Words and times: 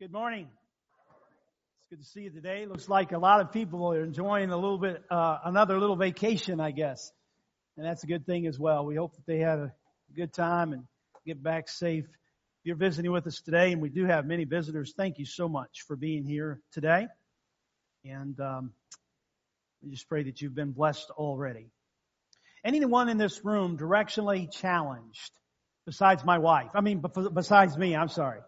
Good 0.00 0.12
morning. 0.12 0.46
It's 1.80 1.88
good 1.90 1.98
to 1.98 2.04
see 2.04 2.20
you 2.20 2.30
today. 2.30 2.66
Looks 2.66 2.88
like 2.88 3.10
a 3.10 3.18
lot 3.18 3.40
of 3.40 3.50
people 3.50 3.92
are 3.92 4.04
enjoying 4.04 4.50
a 4.50 4.56
little 4.56 4.78
bit, 4.78 5.02
uh, 5.10 5.38
another 5.44 5.80
little 5.80 5.96
vacation, 5.96 6.60
I 6.60 6.70
guess. 6.70 7.10
And 7.76 7.84
that's 7.84 8.04
a 8.04 8.06
good 8.06 8.24
thing 8.24 8.46
as 8.46 8.60
well. 8.60 8.86
We 8.86 8.94
hope 8.94 9.16
that 9.16 9.26
they 9.26 9.40
had 9.40 9.58
a 9.58 9.72
good 10.14 10.32
time 10.32 10.72
and 10.72 10.84
get 11.26 11.42
back 11.42 11.68
safe. 11.68 12.04
If 12.04 12.62
you're 12.62 12.76
visiting 12.76 13.10
with 13.10 13.26
us 13.26 13.40
today, 13.40 13.72
and 13.72 13.82
we 13.82 13.88
do 13.88 14.04
have 14.04 14.24
many 14.24 14.44
visitors, 14.44 14.94
thank 14.96 15.18
you 15.18 15.24
so 15.24 15.48
much 15.48 15.82
for 15.88 15.96
being 15.96 16.22
here 16.24 16.60
today. 16.70 17.08
And 18.04 18.38
um, 18.38 18.70
we 19.82 19.90
just 19.90 20.08
pray 20.08 20.22
that 20.22 20.40
you've 20.40 20.54
been 20.54 20.70
blessed 20.70 21.10
already. 21.10 21.72
Anyone 22.64 23.08
in 23.08 23.18
this 23.18 23.44
room 23.44 23.76
directionally 23.76 24.48
challenged, 24.48 25.32
besides 25.86 26.24
my 26.24 26.38
wife? 26.38 26.70
I 26.74 26.82
mean, 26.82 27.02
besides 27.34 27.76
me, 27.76 27.96
I'm 27.96 28.10
sorry 28.10 28.38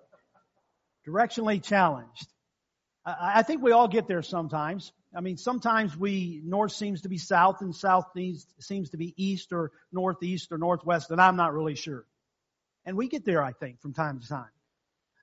directionally 1.07 1.63
challenged. 1.63 2.27
I 3.05 3.43
think 3.43 3.63
we 3.63 3.73
all 3.73 3.89
get 3.89 4.07
there 4.09 4.23
sometimes. 4.23 4.93
I 5.17 5.21
mean, 5.21 5.39
sometimes 5.39 5.97
we, 5.97 6.41
north 6.45 6.73
seems 6.73 7.03
to 7.03 7.09
be 7.09 7.19
south 7.19 7.63
and 7.63 7.75
south 7.75 8.07
seems 8.61 8.91
to 8.91 8.97
be 8.97 9.15
east 9.17 9.53
or 9.53 9.73
northeast 9.91 10.53
or 10.53 10.59
northwest, 10.59 11.11
and 11.11 11.21
I'm 11.21 11.37
not 11.37 11.53
really 11.53 11.75
sure. 11.75 12.05
And 12.85 12.97
we 12.97 13.09
get 13.09 13.25
there, 13.25 13.43
I 13.43 13.53
think, 13.53 13.81
from 13.81 13.93
time 13.95 14.21
to 14.21 14.29
time. 14.29 14.51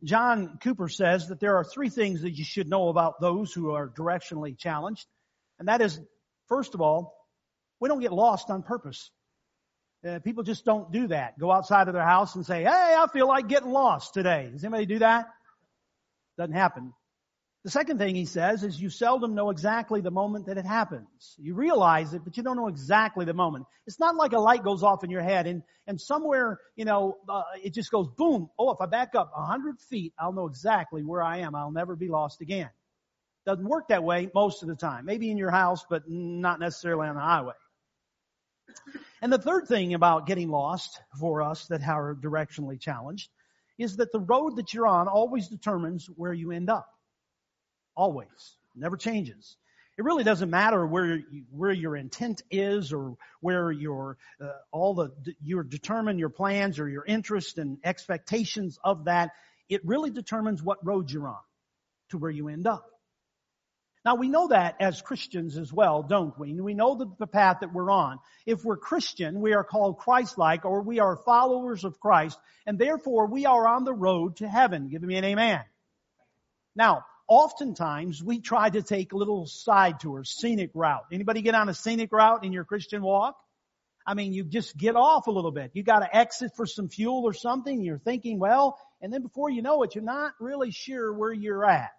John 0.03 0.59
Cooper 0.61 0.89
says 0.89 1.29
that 1.29 1.39
there 1.39 1.55
are 1.57 1.63
three 1.63 1.89
things 1.89 2.21
that 2.21 2.31
you 2.31 2.43
should 2.43 2.67
know 2.67 2.89
about 2.89 3.21
those 3.21 3.53
who 3.53 3.71
are 3.71 3.87
directionally 3.87 4.57
challenged. 4.57 5.05
And 5.57 5.67
that 5.67 5.81
is, 5.81 5.99
first 6.49 6.75
of 6.75 6.81
all, 6.81 7.15
we 7.79 7.89
don't 7.89 8.01
get 8.01 8.13
lost 8.13 8.49
on 8.49 8.63
purpose. 8.63 9.09
Uh, 10.07 10.19
people 10.19 10.43
just 10.43 10.65
don't 10.65 10.91
do 10.91 11.07
that. 11.07 11.39
Go 11.39 11.51
outside 11.51 11.87
of 11.87 11.93
their 11.93 12.05
house 12.05 12.35
and 12.35 12.45
say, 12.45 12.63
hey, 12.63 12.69
I 12.69 13.07
feel 13.11 13.27
like 13.27 13.47
getting 13.47 13.71
lost 13.71 14.13
today. 14.13 14.49
Does 14.51 14.63
anybody 14.63 14.85
do 14.85 14.99
that? 14.99 15.27
Doesn't 16.37 16.53
happen. 16.53 16.93
The 17.63 17.71
second 17.71 17.97
thing 17.97 18.15
he 18.15 18.25
says 18.25 18.63
is 18.63 18.79
you 18.79 18.89
seldom 18.89 19.35
know 19.35 19.49
exactly 19.49 19.99
the 19.99 20.11
moment 20.11 20.45
that 20.45 20.57
it 20.57 20.65
happens. 20.65 21.35
You 21.37 21.53
realize 21.53 22.13
it, 22.13 22.23
but 22.23 22.37
you 22.37 22.43
don't 22.43 22.55
know 22.55 22.67
exactly 22.67 23.25
the 23.25 23.33
moment. 23.33 23.65
It's 23.85 23.99
not 23.99 24.15
like 24.15 24.31
a 24.31 24.39
light 24.39 24.63
goes 24.63 24.83
off 24.83 25.03
in 25.03 25.09
your 25.09 25.21
head 25.21 25.47
and, 25.47 25.63
and 25.85 25.99
somewhere, 25.99 26.59
you 26.77 26.85
know, 26.85 27.17
uh, 27.27 27.41
it 27.61 27.73
just 27.73 27.91
goes 27.91 28.07
boom. 28.15 28.49
Oh, 28.57 28.71
if 28.71 28.77
I 28.79 28.85
back 28.85 29.15
up 29.15 29.33
a 29.35 29.43
hundred 29.43 29.81
feet, 29.81 30.13
I'll 30.17 30.31
know 30.31 30.45
exactly 30.45 31.03
where 31.03 31.21
I 31.21 31.39
am. 31.39 31.55
I'll 31.55 31.71
never 31.71 31.97
be 31.97 32.07
lost 32.07 32.39
again. 32.39 32.69
Doesn't 33.45 33.67
work 33.67 33.89
that 33.89 34.03
way 34.03 34.29
most 34.33 34.61
of 34.61 34.69
the 34.69 34.75
time. 34.75 35.05
Maybe 35.05 35.29
in 35.29 35.37
your 35.37 35.51
house, 35.51 35.85
but 35.89 36.03
not 36.07 36.59
necessarily 36.61 37.07
on 37.07 37.15
the 37.15 37.21
highway. 37.21 37.53
And 39.21 39.33
the 39.33 39.39
third 39.39 39.67
thing 39.67 39.93
about 39.93 40.27
getting 40.27 40.49
lost 40.49 41.01
for 41.19 41.41
us 41.41 41.65
that 41.67 41.85
are 41.85 42.15
directionally 42.15 42.79
challenged 42.79 43.29
is 43.77 43.97
that 43.97 44.11
the 44.11 44.19
road 44.19 44.57
that 44.57 44.73
you're 44.73 44.87
on 44.87 45.07
always 45.07 45.47
determines 45.47 46.07
where 46.15 46.33
you 46.33 46.51
end 46.51 46.69
up. 46.69 46.87
Always. 47.95 48.57
Never 48.75 48.97
changes. 48.97 49.57
It 49.97 50.03
really 50.03 50.23
doesn't 50.23 50.51
matter 50.51 50.85
where 50.85 51.15
you, 51.15 51.45
where 51.49 51.71
your 51.71 51.95
intent 51.95 52.43
is 52.51 52.93
or 52.93 53.17
where 53.41 53.71
your 53.71 54.17
uh, 54.39 54.51
all 54.71 54.93
the 54.93 55.09
you 55.41 55.63
determine 55.63 56.19
your 56.19 56.29
plans 56.29 56.77
or 56.77 56.87
your 56.87 57.03
interest 57.03 57.57
and 57.57 57.79
expectations 57.83 58.77
of 58.83 59.05
that. 59.05 59.31
It 59.69 59.81
really 59.83 60.11
determines 60.11 60.61
what 60.61 60.85
road 60.85 61.09
you're 61.09 61.27
on 61.27 61.41
to 62.09 62.19
where 62.19 62.29
you 62.29 62.47
end 62.47 62.67
up. 62.67 62.85
Now 64.07 64.15
we 64.15 64.29
know 64.29 64.47
that 64.47 64.77
as 64.79 65.01
Christians 65.01 65.57
as 65.57 65.73
well, 65.73 66.01
don't 66.01 66.39
we? 66.39 66.53
We 66.53 66.73
know 66.73 66.95
the, 66.95 67.07
the 67.19 67.27
path 67.27 67.57
that 67.59 67.73
we're 67.73 67.91
on. 67.91 68.19
If 68.45 68.63
we're 68.63 68.77
Christian, 68.77 69.41
we 69.41 69.53
are 69.53 69.65
called 69.65 69.97
Christ-like 69.97 70.63
or 70.63 70.81
we 70.81 71.01
are 71.01 71.17
followers 71.25 71.83
of 71.83 71.99
Christ 71.99 72.39
and 72.65 72.79
therefore 72.79 73.27
we 73.27 73.45
are 73.45 73.67
on 73.67 73.83
the 73.83 73.93
road 73.93 74.37
to 74.37 74.47
heaven. 74.47 74.87
Give 74.87 75.01
me 75.01 75.17
an 75.17 75.25
amen. 75.25 75.59
Now, 76.73 77.03
oftentimes 77.27 78.23
we 78.23 78.39
try 78.39 78.69
to 78.69 78.81
take 78.81 79.11
a 79.11 79.17
little 79.17 79.45
side 79.45 79.99
tours, 79.99 80.33
scenic 80.39 80.71
route. 80.73 81.03
Anybody 81.11 81.41
get 81.41 81.53
on 81.53 81.67
a 81.67 81.73
scenic 81.73 82.13
route 82.13 82.45
in 82.45 82.53
your 82.53 82.63
Christian 82.63 83.01
walk? 83.01 83.35
I 84.05 84.13
mean, 84.13 84.31
you 84.31 84.45
just 84.45 84.77
get 84.77 84.95
off 84.95 85.27
a 85.27 85.31
little 85.31 85.51
bit. 85.51 85.71
You 85.73 85.83
got 85.83 85.99
to 85.99 86.15
exit 86.15 86.51
for 86.55 86.65
some 86.65 86.87
fuel 86.87 87.23
or 87.25 87.33
something. 87.33 87.81
You're 87.81 87.99
thinking, 87.99 88.39
well, 88.39 88.79
and 89.01 89.11
then 89.11 89.21
before 89.21 89.49
you 89.49 89.61
know 89.61 89.83
it, 89.83 89.95
you're 89.95 90.03
not 90.05 90.31
really 90.39 90.71
sure 90.71 91.13
where 91.13 91.33
you're 91.33 91.65
at 91.65 91.91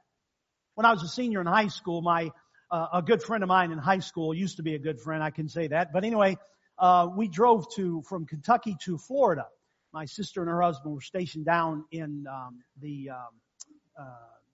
when 0.78 0.86
I 0.86 0.92
was 0.92 1.02
a 1.02 1.08
senior 1.08 1.40
in 1.40 1.46
high 1.48 1.66
school, 1.66 2.02
my 2.02 2.30
uh, 2.70 2.86
a 2.92 3.02
good 3.02 3.20
friend 3.20 3.42
of 3.42 3.48
mine 3.48 3.72
in 3.72 3.78
high 3.78 3.98
school 3.98 4.32
used 4.32 4.58
to 4.58 4.62
be 4.62 4.76
a 4.76 4.78
good 4.78 5.00
friend. 5.00 5.24
I 5.24 5.30
can 5.30 5.48
say 5.48 5.66
that. 5.66 5.92
But 5.92 6.04
anyway, 6.04 6.38
uh, 6.78 7.08
we 7.16 7.26
drove 7.26 7.66
to 7.74 8.00
from 8.02 8.26
Kentucky 8.26 8.76
to 8.82 8.96
Florida. 8.96 9.48
My 9.92 10.04
sister 10.04 10.40
and 10.40 10.48
her 10.48 10.62
husband 10.62 10.94
were 10.94 11.00
stationed 11.00 11.46
down 11.46 11.84
in 11.90 12.28
um, 12.30 12.60
the 12.80 13.10
um, 13.10 13.16
uh, 13.98 14.04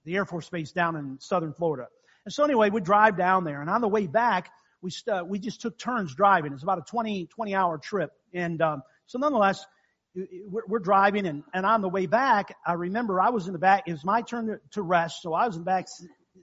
the 0.06 0.16
Air 0.16 0.24
Force 0.24 0.48
Base 0.48 0.72
down 0.72 0.96
in 0.96 1.18
southern 1.20 1.52
Florida. 1.52 1.88
And 2.24 2.32
so 2.32 2.42
anyway, 2.42 2.70
we 2.70 2.80
drive 2.80 3.18
down 3.18 3.44
there, 3.44 3.60
and 3.60 3.68
on 3.68 3.82
the 3.82 3.88
way 3.88 4.06
back, 4.06 4.50
we 4.80 4.91
st- 4.91 5.28
we 5.28 5.38
just 5.38 5.60
took 5.60 5.78
turns 5.78 6.14
driving. 6.14 6.54
It's 6.54 6.62
about 6.62 6.78
a 6.78 6.84
20 6.88 7.26
20 7.26 7.54
hour 7.54 7.76
trip, 7.76 8.12
and 8.32 8.62
um, 8.62 8.82
so 9.04 9.18
nonetheless, 9.18 9.66
we're 10.14 10.78
driving 10.78 11.26
and, 11.26 11.42
and 11.52 11.66
on 11.66 11.80
the 11.80 11.88
way 11.88 12.06
back, 12.06 12.56
I 12.64 12.75
remember 12.75 13.20
I 13.20 13.30
was 13.30 13.47
in 13.47 13.52
the 13.52 13.58
back. 13.58 13.84
It 13.86 13.92
was 13.92 14.04
my 14.04 14.22
turn 14.22 14.60
to, 14.72 14.82
rest, 14.82 15.22
so 15.22 15.34
I 15.34 15.47
was 15.47 15.56
in 15.56 15.62
the 15.62 15.66
back 15.66 15.86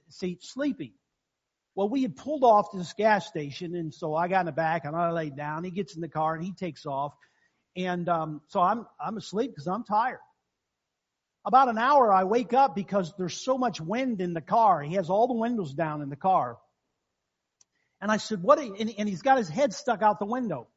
seat 0.09 0.43
sleeping. 0.43 0.91
Well, 1.73 1.87
we 1.87 2.01
had 2.01 2.17
pulled 2.17 2.43
off 2.43 2.71
to 2.71 2.77
this 2.77 2.93
gas 2.93 3.27
station, 3.27 3.75
and 3.75 3.93
so 3.93 4.13
I 4.13 4.27
got 4.27 4.41
in 4.41 4.45
the 4.47 4.51
back 4.51 4.83
and 4.83 4.95
I 4.95 5.11
laid 5.11 5.37
down. 5.37 5.63
He 5.63 5.71
gets 5.71 5.95
in 5.95 6.01
the 6.01 6.09
car 6.09 6.35
and 6.35 6.43
he 6.43 6.51
takes 6.51 6.85
off, 6.85 7.13
and 7.77 8.09
um, 8.09 8.41
so 8.47 8.59
I'm 8.59 8.85
I'm 8.99 9.15
asleep 9.15 9.51
because 9.51 9.67
I'm 9.67 9.85
tired. 9.85 10.19
About 11.45 11.69
an 11.69 11.77
hour, 11.77 12.13
I 12.13 12.25
wake 12.25 12.53
up 12.53 12.75
because 12.75 13.13
there's 13.17 13.33
so 13.33 13.57
much 13.57 13.79
wind 13.79 14.19
in 14.19 14.33
the 14.33 14.41
car. 14.41 14.81
He 14.81 14.95
has 14.95 15.09
all 15.09 15.27
the 15.27 15.33
windows 15.33 15.73
down 15.73 16.01
in 16.01 16.09
the 16.09 16.17
car, 16.17 16.57
and 18.01 18.11
I 18.11 18.17
said, 18.17 18.43
"What?" 18.43 18.59
And, 18.59 18.93
and 18.97 19.07
he's 19.07 19.21
got 19.21 19.37
his 19.37 19.47
head 19.47 19.73
stuck 19.73 20.01
out 20.01 20.19
the 20.19 20.25
window. 20.25 20.67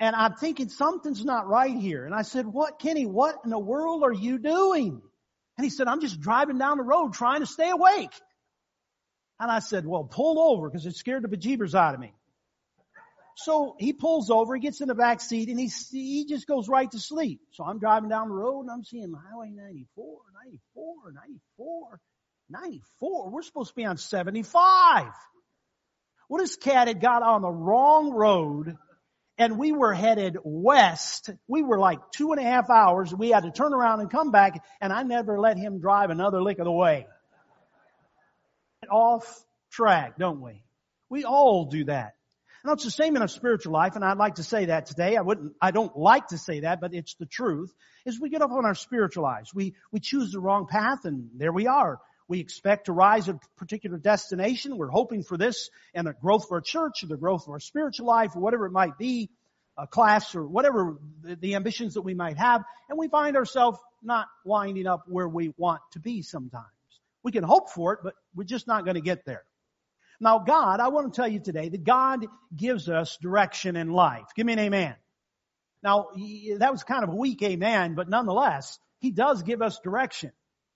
And 0.00 0.14
I'm 0.14 0.34
thinking 0.34 0.68
something's 0.68 1.24
not 1.24 1.48
right 1.48 1.74
here. 1.74 2.04
And 2.04 2.14
I 2.14 2.22
said, 2.22 2.46
what, 2.46 2.78
Kenny, 2.78 3.04
what 3.06 3.36
in 3.44 3.50
the 3.50 3.58
world 3.58 4.04
are 4.04 4.12
you 4.12 4.38
doing? 4.38 5.02
And 5.56 5.64
he 5.64 5.70
said, 5.70 5.88
I'm 5.88 6.00
just 6.00 6.20
driving 6.20 6.58
down 6.58 6.78
the 6.78 6.84
road 6.84 7.14
trying 7.14 7.40
to 7.40 7.46
stay 7.46 7.68
awake. 7.68 8.12
And 9.40 9.50
I 9.50 9.58
said, 9.58 9.86
well, 9.86 10.04
pull 10.04 10.38
over 10.38 10.68
because 10.68 10.86
it 10.86 10.94
scared 10.94 11.24
the 11.24 11.28
bejeebers 11.28 11.74
out 11.74 11.94
of 11.94 12.00
me. 12.00 12.12
So 13.36 13.76
he 13.78 13.92
pulls 13.92 14.30
over, 14.30 14.54
he 14.54 14.60
gets 14.60 14.80
in 14.80 14.88
the 14.88 14.96
back 14.96 15.20
seat 15.20 15.48
and 15.48 15.60
he, 15.60 15.70
he 15.92 16.26
just 16.26 16.46
goes 16.48 16.68
right 16.68 16.90
to 16.90 16.98
sleep. 16.98 17.40
So 17.52 17.64
I'm 17.64 17.78
driving 17.78 18.08
down 18.08 18.28
the 18.28 18.34
road 18.34 18.62
and 18.62 18.70
I'm 18.70 18.82
seeing 18.82 19.12
Highway 19.12 19.50
94, 19.50 20.18
94, 20.44 21.12
94, 21.12 22.00
94. 22.50 23.30
We're 23.30 23.42
supposed 23.42 23.70
to 23.70 23.76
be 23.76 23.84
on 23.84 23.96
75. 23.96 25.06
What 26.26 26.40
this 26.40 26.56
cat 26.56 26.88
had 26.88 27.00
got 27.00 27.22
on 27.22 27.42
the 27.42 27.50
wrong 27.50 28.10
road 28.10 28.76
and 29.38 29.58
we 29.58 29.72
were 29.72 29.94
headed 29.94 30.36
west. 30.42 31.30
We 31.46 31.62
were 31.62 31.78
like 31.78 32.00
two 32.10 32.32
and 32.32 32.40
a 32.40 32.44
half 32.44 32.68
hours. 32.68 33.14
We 33.14 33.30
had 33.30 33.44
to 33.44 33.52
turn 33.52 33.72
around 33.72 34.00
and 34.00 34.10
come 34.10 34.30
back, 34.30 34.62
and 34.80 34.92
I 34.92 35.04
never 35.04 35.38
let 35.38 35.56
him 35.56 35.80
drive 35.80 36.10
another 36.10 36.42
lick 36.42 36.58
of 36.58 36.64
the 36.64 36.72
way. 36.72 37.06
Off 38.90 39.44
track, 39.70 40.18
don't 40.18 40.40
we? 40.40 40.62
We 41.08 41.24
all 41.24 41.66
do 41.66 41.84
that. 41.84 42.14
And 42.64 42.72
it's 42.72 42.84
the 42.84 42.90
same 42.90 43.14
in 43.14 43.22
our 43.22 43.28
spiritual 43.28 43.72
life, 43.72 43.94
and 43.94 44.04
I'd 44.04 44.18
like 44.18 44.34
to 44.36 44.42
say 44.42 44.66
that 44.66 44.86
today. 44.86 45.16
I 45.16 45.20
wouldn't, 45.20 45.52
I 45.62 45.70
don't 45.70 45.96
like 45.96 46.26
to 46.28 46.38
say 46.38 46.60
that, 46.60 46.80
but 46.80 46.92
it's 46.92 47.14
the 47.14 47.26
truth, 47.26 47.72
is 48.04 48.20
we 48.20 48.30
get 48.30 48.42
up 48.42 48.50
on 48.50 48.66
our 48.66 48.74
spiritual 48.74 49.22
lives. 49.22 49.54
We, 49.54 49.74
we 49.92 50.00
choose 50.00 50.32
the 50.32 50.40
wrong 50.40 50.66
path, 50.68 51.04
and 51.04 51.30
there 51.36 51.52
we 51.52 51.68
are. 51.68 52.00
We 52.28 52.40
expect 52.40 52.86
to 52.86 52.92
rise 52.92 53.28
at 53.28 53.36
a 53.36 53.40
particular 53.56 53.96
destination. 53.96 54.76
We're 54.76 54.88
hoping 54.88 55.22
for 55.22 55.38
this 55.38 55.70
and 55.94 56.06
the 56.06 56.12
growth 56.12 56.46
for 56.48 56.56
our 56.56 56.60
church 56.60 57.02
or 57.02 57.06
the 57.06 57.16
growth 57.16 57.46
of 57.46 57.52
our 57.52 57.60
spiritual 57.60 58.06
life 58.06 58.36
or 58.36 58.40
whatever 58.40 58.66
it 58.66 58.72
might 58.72 58.98
be, 58.98 59.30
a 59.78 59.86
class 59.86 60.34
or 60.34 60.46
whatever 60.46 60.98
the, 61.22 61.36
the 61.36 61.54
ambitions 61.54 61.94
that 61.94 62.02
we 62.02 62.14
might 62.14 62.36
have. 62.36 62.62
And 62.90 62.98
we 62.98 63.08
find 63.08 63.36
ourselves 63.36 63.78
not 64.02 64.26
winding 64.44 64.86
up 64.86 65.04
where 65.06 65.28
we 65.28 65.54
want 65.56 65.80
to 65.92 66.00
be 66.00 66.20
sometimes. 66.20 66.66
We 67.22 67.32
can 67.32 67.44
hope 67.44 67.70
for 67.70 67.94
it, 67.94 68.00
but 68.02 68.14
we're 68.34 68.44
just 68.44 68.66
not 68.66 68.84
going 68.84 68.96
to 68.96 69.00
get 69.00 69.24
there. 69.24 69.44
Now 70.20 70.40
God, 70.40 70.80
I 70.80 70.88
want 70.88 71.12
to 71.12 71.16
tell 71.16 71.28
you 71.28 71.40
today 71.40 71.68
that 71.70 71.84
God 71.84 72.26
gives 72.54 72.88
us 72.88 73.16
direction 73.22 73.76
in 73.76 73.90
life. 73.90 74.26
Give 74.36 74.44
me 74.44 74.52
an 74.52 74.58
amen. 74.58 74.96
Now, 75.82 76.08
that 76.58 76.72
was 76.72 76.82
kind 76.82 77.04
of 77.04 77.10
a 77.10 77.14
weak 77.16 77.42
amen, 77.42 77.94
but 77.94 78.08
nonetheless, 78.08 78.78
He 78.98 79.12
does 79.12 79.42
give 79.42 79.62
us 79.62 79.78
direction. 79.78 80.32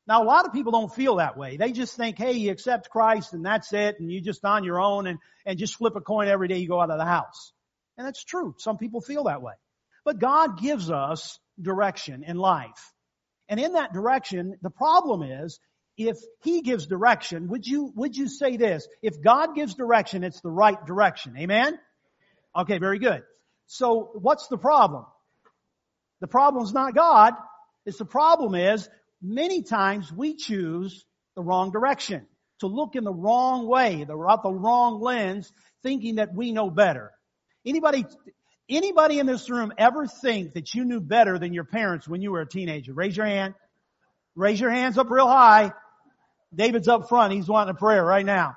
Now 0.06 0.22
a 0.22 0.26
lot 0.26 0.46
of 0.46 0.52
people 0.52 0.72
don't 0.72 0.92
feel 0.92 1.16
that 1.16 1.36
way. 1.36 1.56
They 1.56 1.72
just 1.72 1.96
think, 1.96 2.18
hey, 2.18 2.32
you 2.32 2.50
accept 2.50 2.90
Christ 2.90 3.34
and 3.34 3.44
that's 3.44 3.72
it 3.72 4.00
and 4.00 4.10
you 4.10 4.20
just 4.20 4.44
on 4.44 4.64
your 4.64 4.80
own 4.80 5.06
and, 5.06 5.18
and 5.46 5.58
just 5.58 5.76
flip 5.76 5.94
a 5.96 6.00
coin 6.00 6.28
every 6.28 6.48
day 6.48 6.58
you 6.58 6.68
go 6.68 6.80
out 6.80 6.90
of 6.90 6.98
the 6.98 7.04
house. 7.04 7.52
And 7.96 8.06
that's 8.06 8.24
true. 8.24 8.54
Some 8.58 8.78
people 8.78 9.00
feel 9.00 9.24
that 9.24 9.42
way. 9.42 9.54
But 10.04 10.18
God 10.18 10.60
gives 10.60 10.90
us 10.90 11.38
direction 11.60 12.24
in 12.24 12.36
life. 12.36 12.92
And 13.48 13.60
in 13.60 13.74
that 13.74 13.92
direction, 13.92 14.58
the 14.62 14.70
problem 14.70 15.22
is, 15.22 15.60
if 15.96 16.16
He 16.42 16.62
gives 16.62 16.86
direction, 16.86 17.48
would 17.48 17.66
you, 17.66 17.92
would 17.94 18.16
you 18.16 18.28
say 18.28 18.56
this? 18.56 18.88
If 19.02 19.22
God 19.22 19.54
gives 19.54 19.74
direction, 19.74 20.24
it's 20.24 20.40
the 20.40 20.50
right 20.50 20.84
direction. 20.86 21.36
Amen? 21.36 21.78
Okay, 22.56 22.78
very 22.78 22.98
good. 22.98 23.22
So 23.66 24.10
what's 24.14 24.48
the 24.48 24.58
problem? 24.58 25.04
The 26.20 26.26
problem's 26.28 26.72
not 26.72 26.94
God. 26.94 27.34
It's 27.84 27.98
the 27.98 28.04
problem 28.04 28.54
is 28.54 28.88
many 29.22 29.62
times 29.62 30.12
we 30.12 30.34
choose 30.36 31.04
the 31.36 31.42
wrong 31.42 31.70
direction, 31.70 32.26
to 32.60 32.66
look 32.66 32.94
in 32.94 33.04
the 33.04 33.12
wrong 33.12 33.66
way, 33.66 34.04
the, 34.04 34.14
the 34.42 34.52
wrong 34.52 35.00
lens, 35.00 35.52
thinking 35.82 36.16
that 36.16 36.34
we 36.34 36.52
know 36.52 36.70
better. 36.70 37.10
Anybody, 37.64 38.04
anybody 38.68 39.18
in 39.18 39.26
this 39.26 39.48
room 39.50 39.72
ever 39.78 40.06
think 40.06 40.54
that 40.54 40.74
you 40.74 40.84
knew 40.84 41.00
better 41.00 41.38
than 41.38 41.52
your 41.52 41.64
parents 41.64 42.06
when 42.06 42.22
you 42.22 42.32
were 42.32 42.40
a 42.40 42.48
teenager? 42.48 42.92
Raise 42.92 43.16
your 43.16 43.26
hand. 43.26 43.54
Raise 44.34 44.60
your 44.60 44.70
hands 44.70 44.98
up 44.98 45.10
real 45.10 45.26
high. 45.26 45.72
David's 46.54 46.88
up 46.88 47.08
front. 47.08 47.32
He's 47.32 47.48
wanting 47.48 47.74
a 47.74 47.78
prayer 47.78 48.04
right 48.04 48.24
now. 48.24 48.56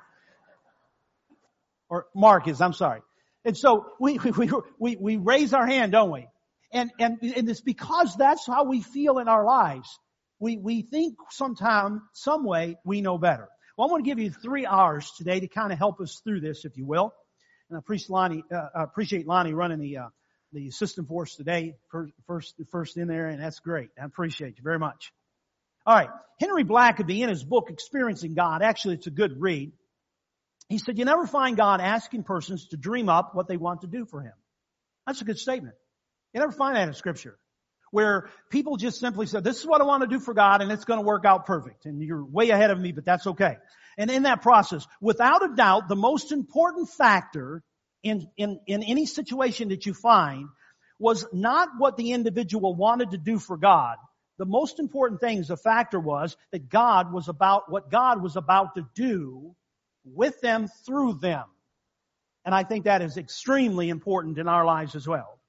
Or 1.89 2.06
Mark 2.15 2.47
is, 2.47 2.61
I'm 2.61 2.73
sorry. 2.73 3.01
And 3.44 3.57
so 3.57 3.85
we, 4.00 4.18
we, 4.38 4.51
we, 4.79 4.95
we 4.97 5.18
raise 5.18 5.53
our 5.53 5.65
hand, 5.65 5.91
don't 5.91 6.11
we? 6.11 6.27
And, 6.71 6.91
and, 7.00 7.18
and 7.21 7.50
it's 7.50 7.61
because 7.61 8.15
that's 8.15 8.45
how 8.45 8.65
we 8.65 8.81
feel 8.81 9.19
in 9.19 9.27
our 9.27 9.45
lives. 9.45 9.97
We, 10.39 10.57
we 10.57 10.81
think 10.81 11.15
sometime, 11.31 12.01
some 12.13 12.43
way, 12.43 12.77
we 12.83 13.01
know 13.01 13.17
better. 13.17 13.47
Well, 13.77 13.87
I 13.87 13.91
want 13.91 14.05
to 14.05 14.09
give 14.09 14.19
you 14.19 14.31
three 14.31 14.65
hours 14.65 15.11
today 15.17 15.39
to 15.39 15.47
kind 15.47 15.71
of 15.71 15.77
help 15.77 15.99
us 16.01 16.21
through 16.23 16.41
this, 16.41 16.65
if 16.65 16.77
you 16.77 16.85
will. 16.85 17.13
And 17.69 17.77
I 17.77 17.79
appreciate 17.79 18.09
Lonnie, 18.09 18.43
uh, 18.53 18.67
appreciate 18.75 19.27
Lonnie 19.27 19.53
running 19.53 19.79
the, 19.79 19.97
uh, 19.97 20.07
the 20.53 20.71
system 20.71 21.05
for 21.05 21.23
us 21.23 21.35
today, 21.35 21.75
first, 22.25 22.53
first 22.71 22.97
in 22.97 23.07
there, 23.07 23.27
and 23.27 23.41
that's 23.41 23.59
great. 23.59 23.89
I 24.01 24.05
appreciate 24.05 24.57
you 24.57 24.63
very 24.63 24.79
much. 24.79 25.11
All 25.85 25.95
right. 25.95 26.09
Henry 26.39 26.63
Blackaby 26.63 27.21
in 27.21 27.29
his 27.29 27.43
book, 27.43 27.69
Experiencing 27.69 28.33
God, 28.33 28.61
actually 28.61 28.95
it's 28.95 29.07
a 29.07 29.11
good 29.11 29.39
read. 29.39 29.71
He 30.67 30.79
said, 30.79 30.97
you 30.97 31.05
never 31.05 31.27
find 31.27 31.55
God 31.55 31.79
asking 31.79 32.23
persons 32.23 32.67
to 32.69 32.77
dream 32.77 33.07
up 33.07 33.35
what 33.35 33.47
they 33.47 33.57
want 33.57 33.81
to 33.81 33.87
do 33.87 34.05
for 34.05 34.21
Him. 34.21 34.33
That's 35.05 35.21
a 35.21 35.25
good 35.25 35.37
statement. 35.37 35.75
You 36.33 36.39
never 36.39 36.51
find 36.51 36.75
that 36.75 36.87
in 36.87 36.93
scripture. 36.93 37.37
Where 37.95 38.30
people 38.50 38.75
just 38.75 39.00
simply 39.00 39.25
said, 39.25 39.45
this 39.45 39.57
is 39.57 39.65
what 39.65 39.80
I 39.80 39.86
want 39.86 40.01
to 40.01 40.07
do 40.07 40.19
for 40.19 40.33
God 40.33 40.62
and 40.62 40.69
it's 40.69 40.83
going 40.83 41.00
to 41.00 41.06
work 41.06 41.24
out 41.24 41.45
perfect. 41.45 41.86
And 41.86 42.03
you're 42.03 42.25
way 42.25 42.50
ahead 42.50 42.69
of 42.69 42.77
me, 42.77 42.92
but 42.92 43.06
that's 43.06 43.25
okay. 43.25 43.56
And 43.97 44.12
in 44.12 44.24
that 44.24 44.42
process, 44.42 44.86
without 45.00 45.50
a 45.50 45.56
doubt, 45.56 45.88
the 45.88 45.95
most 45.95 46.33
important 46.33 46.89
factor 46.89 47.63
in, 48.03 48.27
in, 48.36 48.59
in 48.68 48.83
any 48.83 49.06
situation 49.06 49.69
that 49.69 49.86
you 49.86 49.94
find 49.94 50.50
was 51.00 51.25
not 51.31 51.69
what 51.77 51.95
the 51.95 52.12
individual 52.12 52.75
wanted 52.75 53.12
to 53.12 53.18
do 53.18 53.39
for 53.39 53.56
God. 53.56 53.95
The 54.39 54.45
most 54.45 54.80
important 54.80 55.21
thing 55.21 55.39
as 55.39 55.50
a 55.50 55.56
factor 55.56 55.97
was 55.97 56.36
that 56.51 56.68
God 56.68 57.13
was 57.13 57.30
about, 57.30 57.71
what 57.71 57.89
God 57.89 58.21
was 58.21 58.36
about 58.36 58.75
to 58.75 58.86
do 58.94 59.56
with 60.03 60.42
them 60.42 60.68
through 60.86 61.13
them. 61.13 61.45
And 62.44 62.53
I 62.53 62.63
think 62.63 62.83
that 62.83 63.01
is 63.01 63.15
extremely 63.15 63.88
important 63.88 64.38
in 64.38 64.50
our 64.50 64.65
lives 64.65 64.95
as 64.95 65.07
well. 65.07 65.39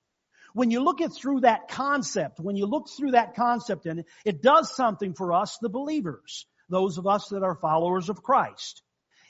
When 0.57 0.71
you 0.71 0.83
look 0.83 1.03
at 1.03 1.13
through 1.13 1.41
that 1.41 1.69
concept, 1.69 2.41
when 2.41 2.57
you 2.57 2.65
look 2.65 2.89
through 2.89 3.11
that 3.11 3.35
concept 3.35 3.85
and 3.85 4.07
it, 4.25 4.41
does 4.41 4.75
something 4.75 5.13
for 5.13 5.35
us, 5.35 5.59
the 5.61 5.69
believers, 5.69 6.47
those 6.71 6.97
of 6.97 7.07
us 7.07 7.29
that 7.29 7.43
are 7.43 7.57
followers 7.57 8.09
of 8.09 8.23
Christ. 8.23 8.81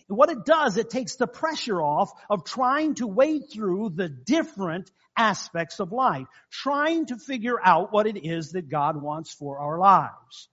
What 0.06 0.30
it 0.30 0.44
does, 0.44 0.76
it 0.76 0.88
takes 0.88 1.16
the 1.16 1.26
pressure 1.26 1.82
off 1.82 2.12
of 2.30 2.44
trying 2.44 2.94
to 2.96 3.08
wade 3.08 3.50
through 3.52 3.94
the 3.96 4.08
different 4.08 4.88
aspects 5.16 5.80
of 5.80 5.90
life, 5.90 6.28
trying 6.52 7.06
to 7.06 7.16
figure 7.16 7.56
out 7.60 7.92
what 7.92 8.06
it 8.06 8.24
is 8.24 8.52
that 8.52 8.68
God 8.68 9.02
wants 9.02 9.34
for 9.34 9.58
our 9.58 9.80
lives. 9.80 10.48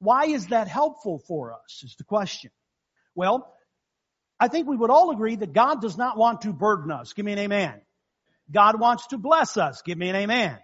Why 0.00 0.24
is 0.24 0.48
that 0.48 0.66
helpful 0.66 1.22
for 1.28 1.52
us 1.52 1.82
is 1.84 1.94
the 1.94 2.04
question. 2.04 2.50
Well, 3.14 3.54
I 4.40 4.48
think 4.48 4.66
we 4.66 4.76
would 4.76 4.90
all 4.90 5.12
agree 5.12 5.36
that 5.36 5.52
God 5.52 5.80
does 5.80 5.96
not 5.96 6.18
want 6.18 6.40
to 6.40 6.52
burden 6.52 6.90
us. 6.90 7.12
Give 7.12 7.24
me 7.24 7.32
an 7.34 7.38
amen. 7.38 7.80
God 8.52 8.80
wants 8.80 9.08
to 9.08 9.18
bless 9.18 9.56
us. 9.56 9.82
Give 9.82 9.98
me 9.98 10.08
an 10.08 10.16
amen. 10.16 10.58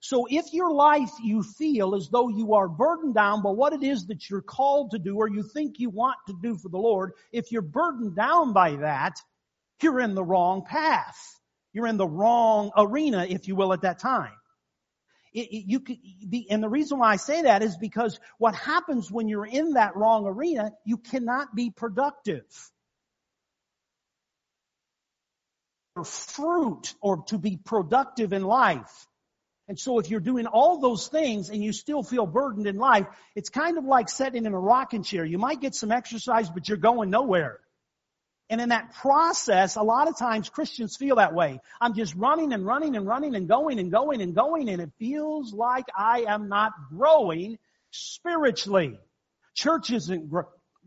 So 0.00 0.26
if 0.28 0.52
your 0.52 0.72
life 0.72 1.10
you 1.22 1.42
feel 1.42 1.94
as 1.94 2.08
though 2.10 2.28
you 2.28 2.54
are 2.54 2.68
burdened 2.68 3.14
down 3.14 3.42
by 3.42 3.50
what 3.50 3.72
it 3.72 3.82
is 3.82 4.06
that 4.06 4.28
you're 4.28 4.42
called 4.42 4.92
to 4.92 4.98
do 4.98 5.16
or 5.16 5.28
you 5.28 5.42
think 5.42 5.78
you 5.78 5.90
want 5.90 6.16
to 6.28 6.34
do 6.40 6.56
for 6.56 6.68
the 6.68 6.78
Lord, 6.78 7.12
if 7.32 7.50
you're 7.50 7.62
burdened 7.62 8.14
down 8.14 8.52
by 8.52 8.76
that, 8.76 9.14
you're 9.82 10.00
in 10.00 10.14
the 10.14 10.24
wrong 10.24 10.64
path. 10.64 11.16
You're 11.72 11.86
in 11.86 11.96
the 11.96 12.06
wrong 12.06 12.70
arena, 12.76 13.26
if 13.28 13.48
you 13.48 13.56
will, 13.56 13.72
at 13.72 13.82
that 13.82 13.98
time. 13.98 14.32
It, 15.34 15.48
it, 15.50 15.64
you 15.66 15.80
could 15.80 15.98
be, 16.28 16.46
and 16.50 16.62
the 16.62 16.68
reason 16.68 16.98
why 16.98 17.12
I 17.12 17.16
say 17.16 17.42
that 17.42 17.62
is 17.62 17.76
because 17.76 18.18
what 18.38 18.54
happens 18.54 19.10
when 19.10 19.28
you're 19.28 19.44
in 19.44 19.72
that 19.72 19.96
wrong 19.96 20.26
arena, 20.26 20.72
you 20.86 20.96
cannot 20.96 21.54
be 21.54 21.70
productive. 21.70 22.46
Fruit 26.04 26.94
or 27.00 27.24
to 27.28 27.38
be 27.38 27.56
productive 27.56 28.32
in 28.32 28.42
life. 28.42 29.06
And 29.68 29.78
so 29.78 29.98
if 29.98 30.10
you're 30.10 30.20
doing 30.20 30.46
all 30.46 30.78
those 30.78 31.08
things 31.08 31.50
and 31.50 31.62
you 31.62 31.72
still 31.72 32.02
feel 32.02 32.26
burdened 32.26 32.66
in 32.66 32.76
life, 32.76 33.06
it's 33.34 33.48
kind 33.48 33.78
of 33.78 33.84
like 33.84 34.08
sitting 34.08 34.46
in 34.46 34.54
a 34.54 34.58
rocking 34.58 35.02
chair. 35.02 35.24
You 35.24 35.38
might 35.38 35.60
get 35.60 35.74
some 35.74 35.90
exercise, 35.90 36.48
but 36.48 36.68
you're 36.68 36.78
going 36.78 37.10
nowhere. 37.10 37.60
And 38.48 38.60
in 38.60 38.68
that 38.68 38.94
process, 38.94 39.74
a 39.74 39.82
lot 39.82 40.06
of 40.06 40.16
times 40.16 40.48
Christians 40.48 40.96
feel 40.96 41.16
that 41.16 41.34
way. 41.34 41.60
I'm 41.80 41.94
just 41.94 42.14
running 42.14 42.52
and 42.52 42.64
running 42.64 42.94
and 42.94 43.04
running 43.04 43.34
and 43.34 43.48
going 43.48 43.80
and 43.80 43.90
going 43.90 44.20
and 44.20 44.36
going 44.36 44.68
and 44.68 44.80
it 44.80 44.92
feels 45.00 45.52
like 45.52 45.86
I 45.96 46.26
am 46.28 46.48
not 46.48 46.72
growing 46.90 47.58
spiritually. 47.90 49.00
Church 49.54 49.90
isn't 49.90 50.30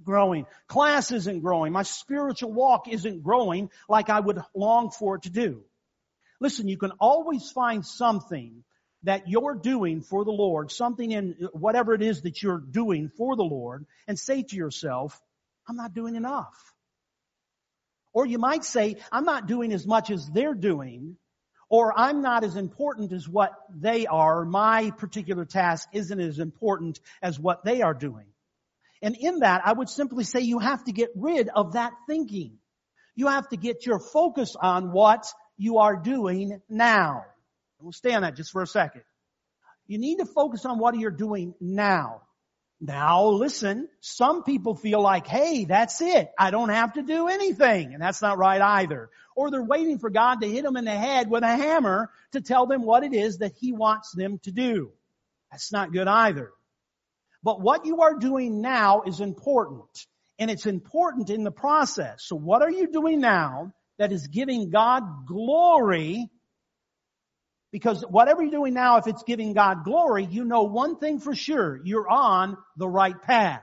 growing. 0.04 0.46
Class 0.68 1.12
isn't 1.12 1.42
growing. 1.42 1.74
My 1.74 1.84
spiritual 1.84 2.52
walk 2.52 2.88
isn't 2.88 3.24
growing 3.24 3.70
like 3.88 4.10
I 4.10 4.20
would 4.20 4.42
long 4.56 4.92
for 4.92 5.16
it 5.16 5.24
to 5.24 5.30
do. 5.30 5.64
Listen, 6.40 6.68
you 6.68 6.78
can 6.78 6.92
always 7.00 7.52
find 7.52 7.86
something 7.86 8.64
that 9.04 9.30
you're 9.30 9.56
doing 9.56 10.02
for 10.02 10.26
the 10.26 10.32
Lord, 10.32 10.72
something 10.72 11.12
in 11.12 11.50
whatever 11.54 11.94
it 11.94 12.02
is 12.02 12.22
that 12.22 12.42
you're 12.42 12.60
doing 12.60 13.10
for 13.18 13.36
the 13.36 13.44
Lord, 13.44 13.86
and 14.08 14.18
say 14.20 14.44
to 14.44 14.56
yourself, 14.56 15.20
I'm 15.68 15.76
not 15.76 15.94
doing 15.94 16.16
enough. 16.16 16.54
Or 18.12 18.26
you 18.26 18.40
might 18.40 18.66
say, 18.66 18.98
I'm 19.12 19.26
not 19.26 19.48
doing 19.48 19.72
as 19.72 19.86
much 19.86 20.10
as 20.10 20.28
they're 20.28 20.56
doing, 20.56 21.18
or 21.70 21.98
I'm 21.98 22.22
not 22.22 22.44
as 22.44 22.56
important 22.56 23.14
as 23.14 23.30
what 23.30 23.54
they 23.74 24.08
are. 24.08 24.44
My 24.44 24.92
particular 24.92 25.46
task 25.46 25.88
isn't 25.94 26.20
as 26.20 26.40
important 26.40 27.00
as 27.22 27.40
what 27.40 27.64
they 27.64 27.82
are 27.82 27.94
doing. 27.94 28.26
And 29.02 29.16
in 29.18 29.40
that, 29.40 29.62
I 29.66 29.74
would 29.74 29.90
simply 29.90 30.24
say 30.24 30.42
you 30.42 30.60
have 30.60 30.84
to 30.86 30.92
get 30.92 31.10
rid 31.16 31.50
of 31.50 31.74
that 31.74 31.94
thinking. 32.08 32.58
You 33.16 33.28
have 33.28 33.48
to 33.50 33.58
get 33.58 33.86
your 33.86 34.00
focus 34.00 34.56
on 34.60 34.92
what 34.92 35.26
you 35.58 35.80
are 35.80 35.96
doing 35.96 36.62
now. 36.70 37.26
We'll 37.82 37.92
stay 37.92 38.14
on 38.14 38.24
that 38.24 38.36
just 38.36 38.52
for 38.52 38.62
a 38.62 38.68
second. 38.68 39.04
You 39.88 39.98
need 39.98 40.18
to 40.18 40.26
focus 40.26 40.66
on 40.66 40.80
what 40.80 40.98
you're 40.98 41.12
doing 41.12 41.54
now. 41.60 42.22
Now 42.82 43.28
listen, 43.28 43.90
some 44.00 44.44
people 44.44 44.76
feel 44.76 45.02
like, 45.02 45.28
hey, 45.28 45.66
that's 45.66 46.00
it. 46.00 46.30
I 46.38 46.52
don't 46.52 46.70
have 46.70 46.94
to 46.94 47.02
do 47.02 47.28
anything. 47.28 47.94
And 47.94 48.02
that's 48.02 48.22
not 48.22 48.38
right 48.38 48.62
either. 48.62 49.10
Or 49.36 49.52
they're 49.52 49.64
waiting 49.64 50.00
for 50.00 50.10
God 50.10 50.42
to 50.42 50.50
hit 50.50 50.64
them 50.64 50.78
in 50.78 50.86
the 50.86 50.96
head 50.96 51.30
with 51.30 51.44
a 51.44 51.48
hammer 51.48 52.10
to 52.34 52.42
tell 52.42 52.68
them 52.68 52.84
what 52.84 53.04
it 53.04 53.14
is 53.14 53.40
that 53.40 53.54
He 53.60 53.72
wants 53.72 54.14
them 54.14 54.40
to 54.44 54.52
do. 54.52 54.92
That's 55.52 55.72
not 55.72 55.92
good 55.92 56.08
either. 56.08 56.52
But 57.44 57.62
what 57.62 57.86
you 57.86 58.02
are 58.02 58.16
doing 58.16 58.62
now 58.62 59.04
is 59.06 59.20
important. 59.22 59.88
And 60.38 60.50
it's 60.50 60.66
important 60.66 61.30
in 61.30 61.44
the 61.44 61.52
process. 61.52 62.24
So 62.26 62.36
what 62.36 62.62
are 62.62 62.72
you 62.72 62.88
doing 62.88 63.20
now 63.20 63.74
that 63.98 64.12
is 64.12 64.28
giving 64.28 64.70
God 64.70 65.04
glory? 65.28 66.30
Because 67.72 68.02
whatever 68.02 68.42
you're 68.42 68.52
doing 68.52 68.74
now, 68.74 68.98
if 68.98 69.08
it's 69.08 69.24
giving 69.24 69.54
God 69.54 69.84
glory, 69.84 70.26
you 70.26 70.44
know 70.44 70.64
one 70.64 70.98
thing 70.98 71.20
for 71.20 71.36
sure. 71.36 71.80
You're 71.84 72.10
on 72.10 72.58
the 72.78 72.88
right 72.88 73.22
path. 73.22 73.62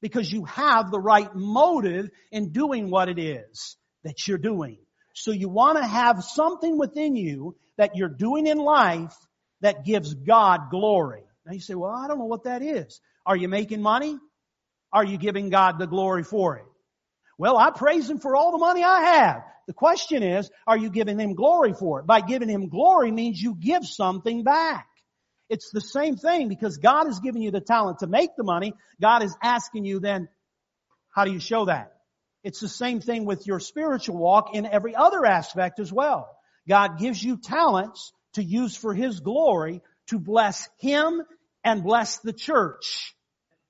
Because 0.00 0.32
you 0.32 0.44
have 0.44 0.90
the 0.90 1.00
right 1.00 1.34
motive 1.34 2.08
in 2.30 2.52
doing 2.52 2.90
what 2.90 3.08
it 3.08 3.18
is 3.18 3.76
that 4.04 4.26
you're 4.26 4.38
doing. 4.38 4.78
So 5.14 5.32
you 5.32 5.48
want 5.48 5.78
to 5.78 5.84
have 5.84 6.22
something 6.22 6.78
within 6.78 7.16
you 7.16 7.56
that 7.76 7.96
you're 7.96 8.08
doing 8.08 8.46
in 8.46 8.58
life 8.58 9.14
that 9.60 9.84
gives 9.84 10.14
God 10.14 10.70
glory. 10.70 11.27
Now 11.48 11.54
you 11.54 11.60
say, 11.60 11.74
well, 11.74 11.92
I 11.92 12.06
don't 12.08 12.18
know 12.18 12.26
what 12.26 12.44
that 12.44 12.60
is. 12.60 13.00
Are 13.24 13.34
you 13.34 13.48
making 13.48 13.80
money? 13.80 14.18
Are 14.92 15.04
you 15.04 15.16
giving 15.16 15.48
God 15.48 15.78
the 15.78 15.86
glory 15.86 16.22
for 16.22 16.58
it? 16.58 16.66
Well, 17.38 17.56
I 17.56 17.70
praise 17.70 18.10
Him 18.10 18.18
for 18.18 18.36
all 18.36 18.52
the 18.52 18.58
money 18.58 18.84
I 18.84 19.00
have. 19.00 19.44
The 19.66 19.72
question 19.72 20.22
is, 20.22 20.50
are 20.66 20.76
you 20.76 20.90
giving 20.90 21.18
Him 21.18 21.34
glory 21.34 21.72
for 21.72 22.00
it? 22.00 22.06
By 22.06 22.20
giving 22.20 22.50
Him 22.50 22.68
glory 22.68 23.10
means 23.10 23.40
you 23.40 23.54
give 23.54 23.86
something 23.86 24.44
back. 24.44 24.88
It's 25.48 25.70
the 25.72 25.80
same 25.80 26.16
thing 26.16 26.50
because 26.50 26.76
God 26.76 27.06
has 27.06 27.18
given 27.20 27.40
you 27.40 27.50
the 27.50 27.62
talent 27.62 28.00
to 28.00 28.06
make 28.06 28.36
the 28.36 28.44
money. 28.44 28.74
God 29.00 29.22
is 29.22 29.34
asking 29.42 29.86
you 29.86 30.00
then, 30.00 30.28
how 31.14 31.24
do 31.24 31.32
you 31.32 31.40
show 31.40 31.64
that? 31.64 31.94
It's 32.44 32.60
the 32.60 32.68
same 32.68 33.00
thing 33.00 33.24
with 33.24 33.46
your 33.46 33.58
spiritual 33.58 34.18
walk 34.18 34.54
in 34.54 34.66
every 34.66 34.94
other 34.94 35.24
aspect 35.24 35.80
as 35.80 35.90
well. 35.90 36.28
God 36.68 36.98
gives 36.98 37.22
you 37.22 37.38
talents 37.38 38.12
to 38.34 38.44
use 38.44 38.76
for 38.76 38.92
His 38.92 39.20
glory 39.20 39.80
to 40.08 40.18
bless 40.18 40.68
Him 40.78 41.22
and 41.68 41.84
bless 41.84 42.18
the 42.18 42.32
church. 42.32 43.14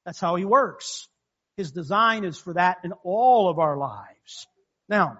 That's 0.04 0.20
how 0.20 0.36
he 0.36 0.44
works. 0.44 1.08
His 1.56 1.72
design 1.72 2.24
is 2.24 2.38
for 2.38 2.54
that 2.54 2.78
in 2.84 2.92
all 3.04 3.50
of 3.50 3.58
our 3.58 3.76
lives. 3.76 4.46
Now, 4.88 5.18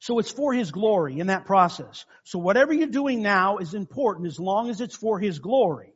so 0.00 0.18
it's 0.18 0.32
for 0.32 0.52
His 0.52 0.72
glory 0.72 1.20
in 1.20 1.28
that 1.28 1.44
process. 1.44 2.04
So 2.24 2.40
whatever 2.40 2.72
you're 2.72 2.88
doing 2.88 3.22
now 3.22 3.58
is 3.58 3.74
important 3.74 4.26
as 4.26 4.40
long 4.40 4.68
as 4.68 4.80
it's 4.80 4.96
for 4.96 5.20
His 5.20 5.38
glory. 5.38 5.92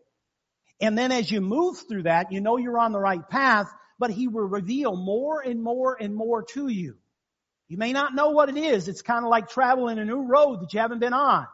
And 0.80 0.96
then 0.96 1.10
as 1.10 1.28
you 1.30 1.40
move 1.40 1.78
through 1.88 2.04
that, 2.04 2.30
you 2.30 2.40
know 2.40 2.56
you're 2.56 2.78
on 2.78 2.92
the 2.92 3.00
right 3.00 3.26
path, 3.28 3.68
but 3.98 4.10
he 4.10 4.28
will 4.28 4.46
reveal 4.46 4.94
more 4.94 5.40
and 5.40 5.62
more 5.62 5.96
and 5.98 6.14
more 6.14 6.44
to 6.52 6.68
you. 6.68 6.96
You 7.68 7.78
may 7.78 7.92
not 7.92 8.14
know 8.14 8.30
what 8.30 8.48
it 8.48 8.56
is. 8.56 8.86
It's 8.86 9.02
kind 9.02 9.24
of 9.24 9.30
like 9.30 9.48
traveling 9.48 9.98
a 9.98 10.04
new 10.04 10.26
road 10.26 10.60
that 10.60 10.72
you 10.72 10.80
haven't 10.80 11.00
been 11.00 11.14
on. 11.14 11.46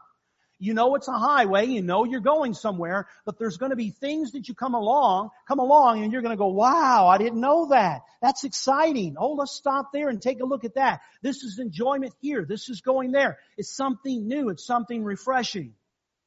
You 0.63 0.75
know 0.75 0.95
it's 0.95 1.09
a 1.09 1.19
highway, 1.19 1.67
you 1.67 1.83
know 1.83 2.05
you're 2.05 2.21
going 2.21 2.55
somewhere, 2.55 3.09
but 3.27 3.37
there's 3.37 3.57
going 3.57 3.71
to 3.71 3.77
be 3.77 3.91
things 3.91 4.31
that 4.31 4.47
you 4.47 4.55
come 4.55 4.75
along, 4.75 5.31
come 5.49 5.59
along 5.59 6.05
and 6.05 6.13
you're 6.13 6.23
going 6.23 6.37
to 6.37 6.39
go, 6.39 6.51
wow, 6.51 7.09
I 7.09 7.19
didn't 7.19 7.41
know 7.41 7.67
that. 7.71 8.03
That's 8.21 8.45
exciting. 8.45 9.17
Oh, 9.19 9.33
let's 9.33 9.57
stop 9.57 9.91
there 9.93 10.09
and 10.09 10.23
take 10.23 10.41
a 10.41 10.45
look 10.45 10.63
at 10.63 10.77
that. 10.77 11.01
This 11.21 11.43
is 11.43 11.59
enjoyment 11.59 12.15
here. 12.21 12.45
This 12.45 12.69
is 12.69 12.81
going 12.81 13.11
there. 13.11 13.39
It's 13.57 13.75
something 13.75 14.29
new. 14.29 14.51
It's 14.51 14.65
something 14.65 15.03
refreshing. 15.03 15.75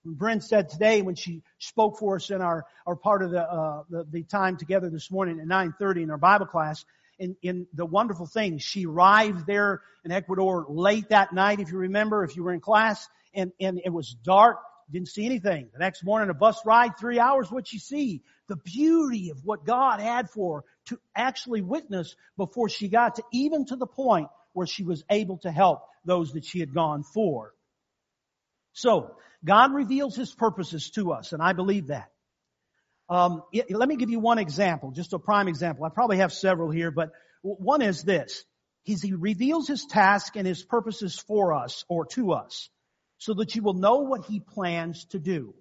Bren 0.06 0.44
said 0.44 0.68
today 0.68 1.02
when 1.02 1.16
she 1.16 1.42
spoke 1.60 1.98
for 1.98 2.18
us 2.18 2.30
in 2.30 2.42
our, 2.42 2.66
our 2.86 2.98
part 2.98 3.24
of 3.24 3.32
the, 3.32 3.42
uh, 3.42 3.84
the, 3.90 4.04
the 4.04 4.24
time 4.24 4.58
together 4.58 4.90
this 4.90 5.10
morning 5.10 5.40
at 5.40 5.48
9.30 5.48 6.04
in 6.04 6.12
our 6.12 6.18
Bible 6.18 6.46
class, 6.46 6.84
in, 7.18 7.38
in 7.42 7.68
the 7.74 7.86
wonderful 7.86 8.26
thing, 8.26 8.58
she 8.58 8.86
arrived 8.86 9.48
there 9.48 9.82
in 10.04 10.12
Ecuador 10.12 10.66
late 10.68 11.08
that 11.10 11.32
night, 11.32 11.62
if 11.62 11.72
you 11.72 11.78
remember, 11.78 12.26
if 12.26 12.36
you 12.36 12.44
were 12.44 12.52
in 12.52 12.60
class, 12.60 13.08
and, 13.36 13.52
and 13.60 13.82
it 13.84 13.92
was 13.92 14.16
dark, 14.24 14.58
didn't 14.92 15.10
see 15.10 15.26
anything. 15.26 15.70
The 15.74 15.80
next 15.80 16.04
morning, 16.04 16.30
a 16.30 16.34
bus 16.34 16.60
ride, 16.66 16.98
three 17.00 17.20
hours, 17.20 17.52
what 17.52 17.68
she 17.68 17.80
see? 17.80 18.22
The 18.48 18.56
beauty 18.56 19.32
of 19.32 19.44
what 19.44 19.66
God 19.66 20.00
had 20.00 20.30
for 20.30 20.58
her 20.58 20.64
to 20.88 21.00
actually 21.16 21.62
witness 21.62 22.16
before 22.38 22.70
she 22.70 22.88
got 22.88 23.16
to 23.16 23.24
even 23.34 23.66
to 23.66 23.76
the 23.76 23.88
point 23.88 24.28
where 24.54 24.68
she 24.68 24.84
was 24.84 25.04
able 25.10 25.38
to 25.40 25.52
help 25.52 25.82
those 26.06 26.34
that 26.34 26.46
she 26.46 26.60
had 26.60 26.74
gone 26.74 27.04
for. 27.04 27.54
So, 28.74 29.16
God 29.44 29.74
reveals 29.74 30.16
His 30.16 30.34
purposes 30.34 30.92
to 30.92 31.14
us, 31.14 31.34
and 31.34 31.42
I 31.42 31.54
believe 31.54 31.88
that. 31.88 32.12
Um, 33.10 33.44
it, 33.52 33.72
let 33.72 33.88
me 33.88 33.96
give 33.96 34.10
you 34.10 34.20
one 34.20 34.38
example, 34.38 34.92
just 34.92 35.14
a 35.14 35.20
prime 35.20 35.48
example. 35.48 35.86
I 35.86 35.90
probably 35.90 36.18
have 36.18 36.34
several 36.34 36.70
here, 36.70 36.92
but 36.92 37.12
one 37.42 37.82
is 37.82 38.04
this. 38.04 38.44
He's, 38.84 39.02
he 39.02 39.14
reveals 39.14 39.68
His 39.68 39.86
task 39.86 40.36
and 40.36 40.46
His 40.46 40.64
purposes 40.64 41.18
for 41.28 41.54
us 41.54 41.86
or 41.90 42.06
to 42.08 42.34
us 42.34 42.70
so 43.18 43.34
that 43.36 43.56
you 43.56 43.62
will 43.62 43.74
know 43.74 43.98
what 43.98 44.26
he 44.26 44.40
plans 44.40 45.06
to 45.06 45.20
do. 45.20 45.54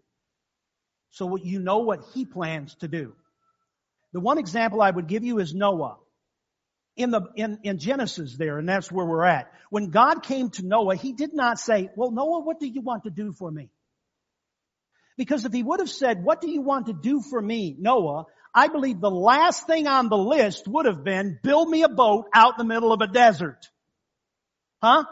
So 1.11 1.27
what 1.27 1.45
you 1.45 1.61
know 1.61 1.79
what 1.79 2.01
he 2.13 2.25
plans 2.25 2.75
to 2.77 2.89
do. 2.89 3.15
The 4.13 4.21
one 4.21 4.39
example 4.39 4.83
I 4.83 4.91
would 4.91 5.07
give 5.07 5.25
you 5.25 5.39
is 5.39 5.55
Noah. 5.55 5.97
In 6.97 7.11
the, 7.11 7.23
in, 7.35 7.59
in 7.65 7.79
Genesis 7.79 8.37
there, 8.37 8.57
and 8.59 8.69
that's 8.69 8.91
where 8.91 9.05
we're 9.05 9.25
at. 9.25 9.53
When 9.69 9.91
God 9.91 10.23
came 10.23 10.51
to 10.51 10.65
Noah, 10.65 10.95
he 10.95 11.13
did 11.13 11.35
not 11.35 11.59
say, 11.59 11.91
well, 11.97 12.13
Noah, 12.13 12.41
what 12.41 12.61
do 12.61 12.69
you 12.69 12.83
want 12.83 13.03
to 13.03 13.11
do 13.11 13.33
for 13.33 13.51
me? 13.51 13.69
Because 15.17 15.45
if 15.45 15.53
he 15.53 15.65
would 15.65 15.81
have 15.81 15.91
said, 15.91 16.23
what 16.23 16.41
do 16.41 16.49
you 16.49 16.61
want 16.61 16.87
to 16.87 16.93
do 16.93 17.21
for 17.21 17.41
me, 17.41 17.77
Noah, 17.77 18.27
I 18.55 18.69
believe 18.69 19.01
the 19.01 19.11
last 19.11 19.67
thing 19.67 19.89
on 19.89 20.09
the 20.09 20.17
list 20.17 20.69
would 20.69 20.87
have 20.87 21.03
been, 21.03 21.39
build 21.43 21.69
me 21.69 21.83
a 21.83 21.89
boat 21.89 22.27
out 22.33 22.55
in 22.59 22.67
the 22.67 22.73
middle 22.73 22.93
of 22.93 23.01
a 23.01 23.09
desert. 23.09 23.69
Huh? 24.81 25.05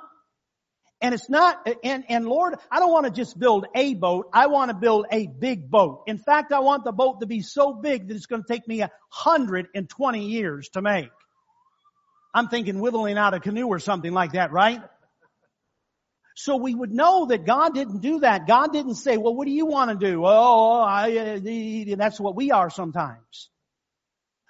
And 1.02 1.14
it's 1.14 1.28
not, 1.28 1.68
and, 1.82 2.04
and 2.08 2.26
Lord, 2.26 2.54
I 2.70 2.78
don't 2.78 2.92
want 2.92 3.06
to 3.06 3.12
just 3.12 3.36
build 3.36 3.66
a 3.74 3.94
boat. 3.94 4.30
I 4.32 4.46
want 4.46 4.70
to 4.70 4.76
build 4.76 5.06
a 5.10 5.26
big 5.26 5.68
boat. 5.68 6.04
In 6.06 6.16
fact, 6.16 6.52
I 6.52 6.60
want 6.60 6.84
the 6.84 6.92
boat 6.92 7.20
to 7.20 7.26
be 7.26 7.42
so 7.42 7.72
big 7.72 8.06
that 8.06 8.14
it's 8.14 8.26
going 8.26 8.44
to 8.44 8.48
take 8.48 8.68
me 8.68 8.78
120 8.78 10.24
years 10.24 10.68
to 10.70 10.80
make. 10.80 11.10
I'm 12.32 12.46
thinking 12.46 12.78
whittling 12.78 13.18
out 13.18 13.34
a 13.34 13.40
canoe 13.40 13.66
or 13.66 13.80
something 13.80 14.12
like 14.12 14.32
that, 14.34 14.52
right? 14.52 14.80
So 16.36 16.56
we 16.56 16.72
would 16.72 16.92
know 16.92 17.26
that 17.26 17.44
God 17.44 17.74
didn't 17.74 18.00
do 18.00 18.20
that. 18.20 18.46
God 18.46 18.72
didn't 18.72 18.94
say, 18.94 19.16
well, 19.16 19.34
what 19.34 19.46
do 19.46 19.52
you 19.52 19.66
want 19.66 19.90
to 19.90 20.06
do? 20.06 20.22
Oh, 20.24 20.80
I, 20.80 21.16
uh, 21.18 21.96
that's 21.96 22.20
what 22.20 22.36
we 22.36 22.52
are 22.52 22.70
sometimes. 22.70 23.50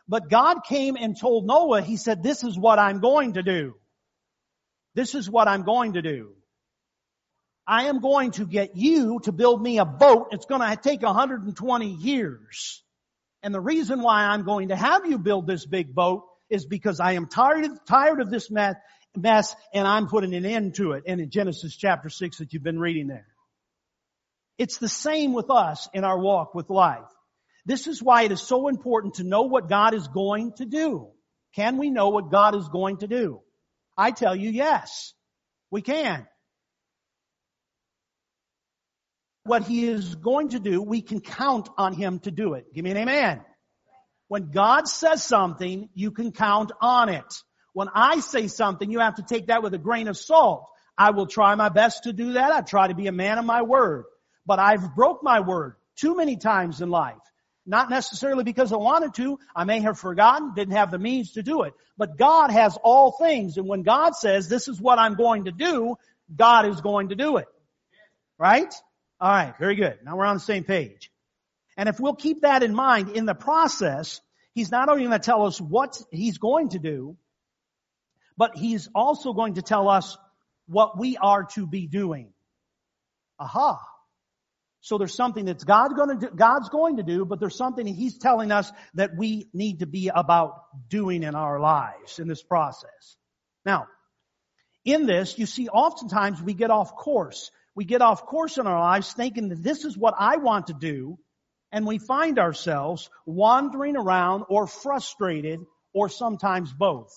But 0.06 0.28
God 0.28 0.64
came 0.68 0.96
and 0.96 1.18
told 1.18 1.46
Noah, 1.46 1.80
He 1.80 1.96
said, 1.96 2.22
this 2.22 2.44
is 2.44 2.58
what 2.58 2.78
I'm 2.78 3.00
going 3.00 3.32
to 3.34 3.42
do. 3.42 3.74
This 4.94 5.14
is 5.14 5.30
what 5.30 5.48
I'm 5.48 5.62
going 5.62 5.94
to 5.94 6.02
do. 6.02 6.34
I 7.66 7.84
am 7.84 8.00
going 8.00 8.32
to 8.32 8.46
get 8.46 8.76
you 8.76 9.20
to 9.24 9.32
build 9.32 9.62
me 9.62 9.78
a 9.78 9.84
boat. 9.84 10.28
It's 10.32 10.46
going 10.46 10.60
to 10.60 10.76
take 10.76 11.02
120 11.02 11.86
years. 11.86 12.82
And 13.42 13.54
the 13.54 13.60
reason 13.60 14.02
why 14.02 14.24
I'm 14.24 14.44
going 14.44 14.68
to 14.68 14.76
have 14.76 15.06
you 15.06 15.18
build 15.18 15.46
this 15.46 15.66
big 15.66 15.94
boat 15.94 16.24
is 16.50 16.66
because 16.66 17.00
I 17.00 17.12
am 17.12 17.26
tired, 17.26 17.70
tired 17.86 18.20
of 18.20 18.30
this 18.30 18.50
mess, 18.50 18.76
mess 19.16 19.54
and 19.72 19.86
I'm 19.86 20.06
putting 20.06 20.34
an 20.34 20.44
end 20.44 20.76
to 20.76 20.92
it. 20.92 21.04
And 21.06 21.20
in 21.20 21.30
Genesis 21.30 21.76
chapter 21.76 22.08
6 22.08 22.38
that 22.38 22.52
you've 22.52 22.62
been 22.62 22.78
reading 22.78 23.08
there. 23.08 23.26
It's 24.58 24.78
the 24.78 24.88
same 24.88 25.32
with 25.32 25.50
us 25.50 25.88
in 25.92 26.04
our 26.04 26.18
walk 26.18 26.54
with 26.54 26.70
life. 26.70 27.08
This 27.64 27.86
is 27.86 28.02
why 28.02 28.22
it 28.22 28.32
is 28.32 28.42
so 28.42 28.68
important 28.68 29.14
to 29.14 29.24
know 29.24 29.42
what 29.42 29.68
God 29.68 29.94
is 29.94 30.06
going 30.08 30.52
to 30.54 30.64
do. 30.64 31.08
Can 31.54 31.78
we 31.78 31.90
know 31.90 32.08
what 32.08 32.30
God 32.30 32.54
is 32.54 32.68
going 32.68 32.98
to 32.98 33.06
do? 33.06 33.40
I 33.96 34.10
tell 34.10 34.34
you 34.34 34.50
yes. 34.50 35.14
We 35.70 35.80
can. 35.80 36.26
What 39.44 39.64
he 39.64 39.86
is 39.88 40.14
going 40.14 40.50
to 40.50 40.60
do, 40.60 40.82
we 40.82 41.02
can 41.02 41.20
count 41.20 41.68
on 41.76 41.92
him 41.92 42.20
to 42.20 42.30
do 42.30 42.54
it. 42.54 42.72
Give 42.72 42.84
me 42.84 42.92
an 42.92 42.96
amen. 42.96 43.40
When 44.28 44.50
God 44.50 44.88
says 44.88 45.22
something, 45.22 45.88
you 45.94 46.10
can 46.10 46.32
count 46.32 46.72
on 46.80 47.08
it. 47.08 47.34
When 47.74 47.88
I 47.94 48.20
say 48.20 48.48
something, 48.48 48.90
you 48.90 49.00
have 49.00 49.16
to 49.16 49.22
take 49.22 49.48
that 49.48 49.62
with 49.62 49.74
a 49.74 49.78
grain 49.78 50.08
of 50.08 50.16
salt. 50.16 50.68
I 50.96 51.10
will 51.10 51.26
try 51.26 51.54
my 51.54 51.68
best 51.68 52.04
to 52.04 52.12
do 52.12 52.34
that. 52.34 52.52
I 52.52 52.60
try 52.60 52.88
to 52.88 52.94
be 52.94 53.08
a 53.08 53.12
man 53.12 53.38
of 53.38 53.44
my 53.44 53.62
word. 53.62 54.04
But 54.46 54.58
I've 54.58 54.94
broke 54.94 55.22
my 55.22 55.40
word 55.40 55.74
too 55.96 56.16
many 56.16 56.36
times 56.36 56.80
in 56.80 56.90
life. 56.90 57.16
Not 57.64 57.90
necessarily 57.90 58.44
because 58.44 58.72
I 58.72 58.76
wanted 58.76 59.14
to. 59.14 59.38
I 59.54 59.64
may 59.64 59.80
have 59.80 59.98
forgotten, 59.98 60.52
didn't 60.54 60.74
have 60.74 60.90
the 60.90 60.98
means 60.98 61.32
to 61.32 61.42
do 61.42 61.62
it. 61.62 61.74
But 61.96 62.18
God 62.18 62.50
has 62.50 62.76
all 62.82 63.12
things. 63.12 63.56
And 63.56 63.68
when 63.68 63.82
God 63.82 64.16
says, 64.16 64.48
this 64.48 64.68
is 64.68 64.80
what 64.80 64.98
I'm 64.98 65.14
going 65.14 65.44
to 65.44 65.52
do, 65.52 65.96
God 66.34 66.66
is 66.66 66.80
going 66.80 67.10
to 67.10 67.14
do 67.14 67.36
it. 67.36 67.46
Right? 68.38 68.72
All 69.22 69.30
right, 69.30 69.54
very 69.56 69.76
good. 69.76 70.00
Now 70.04 70.16
we're 70.16 70.24
on 70.24 70.34
the 70.34 70.40
same 70.40 70.64
page. 70.64 71.12
And 71.76 71.88
if 71.88 72.00
we'll 72.00 72.16
keep 72.16 72.40
that 72.40 72.64
in 72.64 72.74
mind 72.74 73.10
in 73.10 73.24
the 73.24 73.36
process, 73.36 74.20
he's 74.52 74.72
not 74.72 74.88
only 74.88 75.04
going 75.04 75.12
to 75.12 75.24
tell 75.24 75.46
us 75.46 75.60
what 75.60 75.96
he's 76.10 76.38
going 76.38 76.70
to 76.70 76.80
do, 76.80 77.16
but 78.36 78.56
he's 78.56 78.88
also 78.96 79.32
going 79.32 79.54
to 79.54 79.62
tell 79.62 79.88
us 79.88 80.18
what 80.66 80.98
we 80.98 81.16
are 81.18 81.44
to 81.54 81.68
be 81.68 81.86
doing. 81.86 82.32
Aha. 83.38 83.78
So 84.80 84.98
there's 84.98 85.14
something 85.14 85.44
that's 85.44 85.62
God 85.62 85.94
going 85.94 86.18
to 86.18 86.26
do, 86.26 86.34
God's 86.34 86.68
going 86.68 86.96
to 86.96 87.04
do, 87.04 87.24
but 87.24 87.38
there's 87.38 87.56
something 87.56 87.86
he's 87.86 88.18
telling 88.18 88.50
us 88.50 88.72
that 88.94 89.16
we 89.16 89.46
need 89.54 89.78
to 89.78 89.86
be 89.86 90.10
about 90.12 90.64
doing 90.88 91.22
in 91.22 91.36
our 91.36 91.60
lives 91.60 92.18
in 92.18 92.26
this 92.26 92.42
process. 92.42 93.16
Now, 93.64 93.86
in 94.84 95.06
this, 95.06 95.38
you 95.38 95.46
see 95.46 95.68
oftentimes 95.68 96.42
we 96.42 96.54
get 96.54 96.72
off 96.72 96.96
course 96.96 97.52
we 97.74 97.84
get 97.84 98.02
off 98.02 98.26
course 98.26 98.58
in 98.58 98.66
our 98.66 98.78
lives 98.78 99.12
thinking 99.12 99.48
that 99.48 99.62
this 99.62 99.84
is 99.84 99.96
what 99.96 100.14
I 100.18 100.36
want 100.36 100.66
to 100.66 100.74
do, 100.74 101.18
and 101.70 101.86
we 101.86 101.98
find 101.98 102.38
ourselves 102.38 103.08
wandering 103.24 103.96
around 103.96 104.44
or 104.48 104.66
frustrated 104.66 105.60
or 105.94 106.08
sometimes 106.08 106.72
both. 106.72 107.12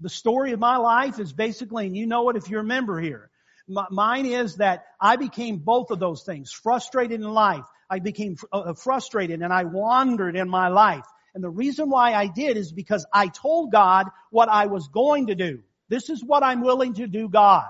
The 0.00 0.08
story 0.08 0.52
of 0.52 0.60
my 0.60 0.78
life 0.78 1.18
is 1.18 1.32
basically, 1.32 1.86
and 1.86 1.96
you 1.96 2.06
know 2.06 2.30
it 2.30 2.36
if 2.36 2.48
you're 2.48 2.62
a 2.62 2.64
member 2.64 3.00
here, 3.00 3.30
mine 3.68 4.26
is 4.26 4.56
that 4.56 4.84
I 5.00 5.16
became 5.16 5.58
both 5.58 5.90
of 5.90 6.00
those 6.00 6.24
things, 6.24 6.50
frustrated 6.52 7.20
in 7.20 7.28
life. 7.28 7.64
I 7.88 7.98
became 7.98 8.36
uh, 8.52 8.74
frustrated 8.74 9.42
and 9.42 9.52
I 9.52 9.64
wandered 9.64 10.36
in 10.36 10.48
my 10.48 10.68
life. 10.68 11.04
And 11.34 11.44
the 11.44 11.50
reason 11.50 11.90
why 11.90 12.14
I 12.14 12.26
did 12.26 12.56
is 12.56 12.72
because 12.72 13.06
I 13.12 13.28
told 13.28 13.70
God 13.70 14.06
what 14.30 14.48
I 14.48 14.66
was 14.66 14.88
going 14.88 15.28
to 15.28 15.34
do. 15.34 15.62
This 15.88 16.08
is 16.08 16.24
what 16.24 16.42
I'm 16.42 16.62
willing 16.62 16.94
to 16.94 17.06
do, 17.06 17.28
God. 17.28 17.68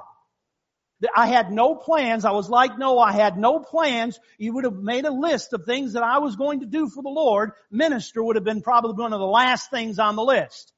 I 1.16 1.26
had 1.26 1.50
no 1.50 1.74
plans. 1.74 2.24
I 2.24 2.32
was 2.32 2.50
like 2.50 2.78
no, 2.78 2.98
I 2.98 3.12
had 3.12 3.38
no 3.38 3.58
plans. 3.58 4.18
You 4.38 4.54
would 4.54 4.64
have 4.64 4.74
made 4.76 5.06
a 5.06 5.12
list 5.12 5.52
of 5.52 5.64
things 5.64 5.94
that 5.94 6.02
I 6.02 6.18
was 6.18 6.36
going 6.36 6.60
to 6.60 6.66
do 6.66 6.88
for 6.88 7.02
the 7.02 7.08
Lord. 7.08 7.52
Minister 7.70 8.22
would 8.22 8.36
have 8.36 8.44
been 8.44 8.62
probably 8.62 9.02
one 9.02 9.12
of 9.12 9.20
the 9.20 9.26
last 9.26 9.70
things 9.70 9.98
on 9.98 10.16
the 10.16 10.22
list. 10.22 10.72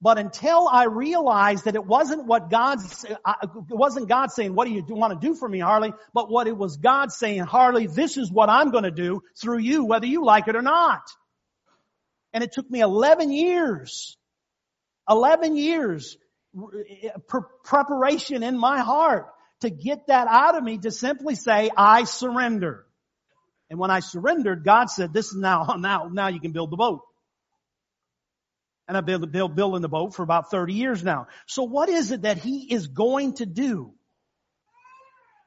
But 0.00 0.18
until 0.18 0.68
I 0.68 0.84
realized 0.84 1.64
that 1.64 1.74
it 1.74 1.84
wasn't 1.84 2.24
what 2.24 2.50
God, 2.50 2.78
uh, 3.24 3.34
it 3.42 3.50
wasn't 3.74 4.08
God 4.08 4.30
saying, 4.30 4.54
what 4.54 4.66
do 4.66 4.72
you 4.72 4.84
want 4.88 5.20
to 5.20 5.26
do 5.26 5.34
for 5.34 5.48
me, 5.48 5.58
Harley? 5.58 5.92
But 6.14 6.30
what 6.30 6.46
it 6.46 6.56
was 6.56 6.76
God 6.76 7.10
saying, 7.10 7.40
Harley, 7.40 7.88
this 7.88 8.16
is 8.16 8.30
what 8.30 8.48
I'm 8.48 8.70
going 8.70 8.84
to 8.84 8.92
do 8.92 9.22
through 9.40 9.58
you, 9.58 9.84
whether 9.84 10.06
you 10.06 10.24
like 10.24 10.46
it 10.46 10.54
or 10.54 10.62
not. 10.62 11.02
And 12.32 12.44
it 12.44 12.52
took 12.52 12.70
me 12.70 12.80
11 12.80 13.32
years, 13.32 14.16
11 15.10 15.56
years 15.56 16.16
preparation 17.64 18.42
in 18.42 18.58
my 18.58 18.80
heart 18.80 19.26
to 19.60 19.70
get 19.70 20.06
that 20.06 20.28
out 20.28 20.56
of 20.56 20.62
me 20.62 20.78
to 20.78 20.90
simply 20.90 21.34
say, 21.34 21.70
I 21.76 22.04
surrender. 22.04 22.84
And 23.70 23.78
when 23.78 23.90
I 23.90 24.00
surrendered, 24.00 24.64
God 24.64 24.86
said, 24.86 25.12
this 25.12 25.26
is 25.26 25.36
now, 25.36 25.74
now, 25.78 26.08
now 26.12 26.28
you 26.28 26.40
can 26.40 26.52
build 26.52 26.70
the 26.70 26.76
boat. 26.76 27.02
And 28.86 28.96
I've 28.96 29.04
been 29.04 29.30
building 29.30 29.82
the 29.82 29.88
boat 29.88 30.14
for 30.14 30.22
about 30.22 30.50
30 30.50 30.72
years 30.72 31.04
now. 31.04 31.26
So 31.46 31.64
what 31.64 31.90
is 31.90 32.10
it 32.10 32.22
that 32.22 32.38
He 32.38 32.72
is 32.72 32.86
going 32.86 33.34
to 33.34 33.44
do? 33.44 33.92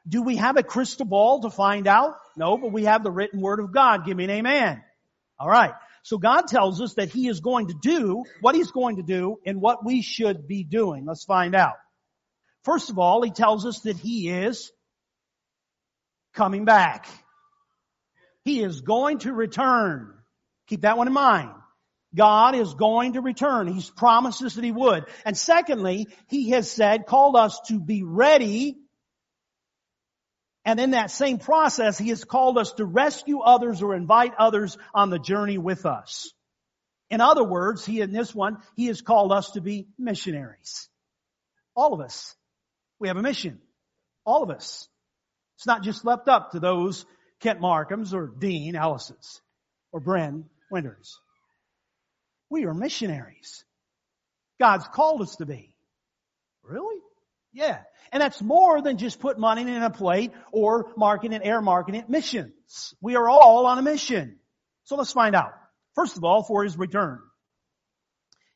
Do 0.07 0.21
we 0.21 0.35
have 0.35 0.57
a 0.57 0.63
crystal 0.63 1.05
ball 1.05 1.41
to 1.41 1.49
find 1.49 1.87
out? 1.87 2.15
No, 2.35 2.57
but 2.57 2.71
we 2.71 2.85
have 2.85 3.03
the 3.03 3.11
written 3.11 3.41
word 3.41 3.59
of 3.59 3.71
God. 3.71 4.05
Give 4.05 4.15
me 4.15 4.25
an 4.25 4.29
amen. 4.29 4.83
All 5.39 5.49
right. 5.49 5.73
So 6.03 6.17
God 6.17 6.47
tells 6.47 6.81
us 6.81 6.95
that 6.95 7.09
He 7.09 7.27
is 7.27 7.39
going 7.39 7.67
to 7.67 7.75
do 7.81 8.23
what 8.41 8.55
He's 8.55 8.71
going 8.71 8.97
to 8.97 9.03
do 9.03 9.37
and 9.45 9.61
what 9.61 9.85
we 9.85 10.01
should 10.01 10.47
be 10.47 10.63
doing. 10.63 11.05
Let's 11.05 11.25
find 11.25 11.55
out. 11.55 11.75
First 12.63 12.89
of 12.89 12.99
all, 12.99 13.21
He 13.21 13.31
tells 13.31 13.65
us 13.65 13.81
that 13.81 13.97
He 13.97 14.29
is 14.29 14.71
coming 16.33 16.65
back. 16.65 17.07
He 18.43 18.61
is 18.63 18.81
going 18.81 19.19
to 19.19 19.33
return. 19.33 20.13
Keep 20.67 20.81
that 20.81 20.97
one 20.97 21.07
in 21.07 21.13
mind. 21.13 21.51
God 22.15 22.55
is 22.55 22.73
going 22.73 23.13
to 23.13 23.21
return. 23.21 23.67
He's 23.67 23.89
promised 23.89 24.41
that 24.41 24.63
He 24.63 24.71
would. 24.71 25.05
And 25.23 25.37
secondly, 25.37 26.07
He 26.27 26.49
has 26.49 26.69
said, 26.69 27.05
called 27.05 27.35
us 27.35 27.59
to 27.67 27.79
be 27.79 28.03
ready. 28.03 28.77
And 30.63 30.79
in 30.79 30.91
that 30.91 31.09
same 31.11 31.39
process, 31.39 31.97
He 31.97 32.09
has 32.09 32.23
called 32.23 32.57
us 32.57 32.73
to 32.73 32.85
rescue 32.85 33.39
others 33.39 33.81
or 33.81 33.95
invite 33.95 34.33
others 34.37 34.77
on 34.93 35.09
the 35.09 35.19
journey 35.19 35.57
with 35.57 35.85
us. 35.85 36.31
In 37.09 37.19
other 37.19 37.43
words, 37.43 37.85
He, 37.85 38.01
in 38.01 38.11
this 38.11 38.33
one, 38.33 38.57
He 38.75 38.87
has 38.87 39.01
called 39.01 39.31
us 39.31 39.51
to 39.51 39.61
be 39.61 39.87
missionaries. 39.97 40.87
All 41.75 41.93
of 41.93 42.01
us. 42.01 42.35
We 42.99 43.07
have 43.07 43.17
a 43.17 43.23
mission. 43.23 43.59
All 44.25 44.43
of 44.43 44.51
us. 44.51 44.87
It's 45.57 45.65
not 45.65 45.83
just 45.83 46.05
left 46.05 46.27
up 46.27 46.51
to 46.51 46.59
those 46.59 47.05
Kent 47.39 47.59
Markhams 47.59 48.13
or 48.13 48.27
Dean 48.27 48.75
Ellis's 48.75 49.41
or 49.91 49.99
Bren 49.99 50.43
Winters. 50.69 51.19
We 52.49 52.65
are 52.65 52.73
missionaries. 52.73 53.65
God's 54.59 54.87
called 54.87 55.21
us 55.21 55.35
to 55.37 55.45
be. 55.45 55.75
Really? 56.63 57.01
Yeah. 57.53 57.79
And 58.11 58.21
that's 58.21 58.41
more 58.41 58.81
than 58.81 58.97
just 58.97 59.19
put 59.19 59.39
money 59.39 59.61
in 59.61 59.69
a 59.69 59.89
plate 59.89 60.31
or 60.51 60.91
marketing, 60.97 61.41
air 61.43 61.61
marketing 61.61 62.05
missions. 62.07 62.93
We 63.01 63.15
are 63.15 63.29
all 63.29 63.65
on 63.65 63.77
a 63.77 63.81
mission. 63.81 64.37
So 64.83 64.95
let's 64.95 65.13
find 65.13 65.35
out. 65.35 65.53
First 65.95 66.17
of 66.17 66.23
all, 66.23 66.43
for 66.43 66.63
his 66.63 66.77
return. 66.77 67.19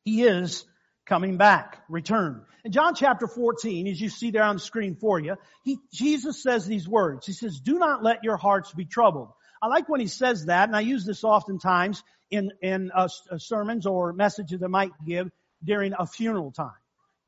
He 0.04 0.24
is 0.24 0.66
coming 1.06 1.38
back, 1.38 1.82
return. 1.90 2.44
In 2.64 2.72
John 2.72 2.96
chapter 2.96 3.28
14, 3.28 3.88
as 3.88 4.02
you 4.02 4.10
see 4.10 4.32
there 4.32 4.44
on 4.44 4.56
the 4.56 4.62
screen 4.62 4.96
for 4.96 5.20
you, 5.20 5.36
he, 5.64 5.78
Jesus 5.94 6.42
says 6.42 6.66
these 6.66 6.88
words. 6.88 7.26
He 7.26 7.34
says, 7.34 7.60
do 7.60 7.78
not 7.78 8.04
let 8.04 8.24
your 8.24 8.38
hearts 8.38 8.74
be 8.74 8.86
troubled. 8.86 9.30
I 9.62 9.68
like 9.68 9.88
when 9.88 10.00
he 10.00 10.08
says 10.08 10.46
that, 10.46 10.68
and 10.68 10.76
I 10.76 10.82
use 10.82 11.06
this 11.06 11.24
oftentimes 11.24 12.04
in, 12.30 12.52
in 12.62 12.92
uh, 12.94 13.08
uh, 13.32 13.38
sermons 13.38 13.86
or 13.86 14.14
messages 14.14 14.62
I 14.64 14.68
might 14.68 14.92
give 15.06 15.30
during 15.64 15.94
a 15.98 16.06
funeral 16.06 16.52
time. 16.52 16.72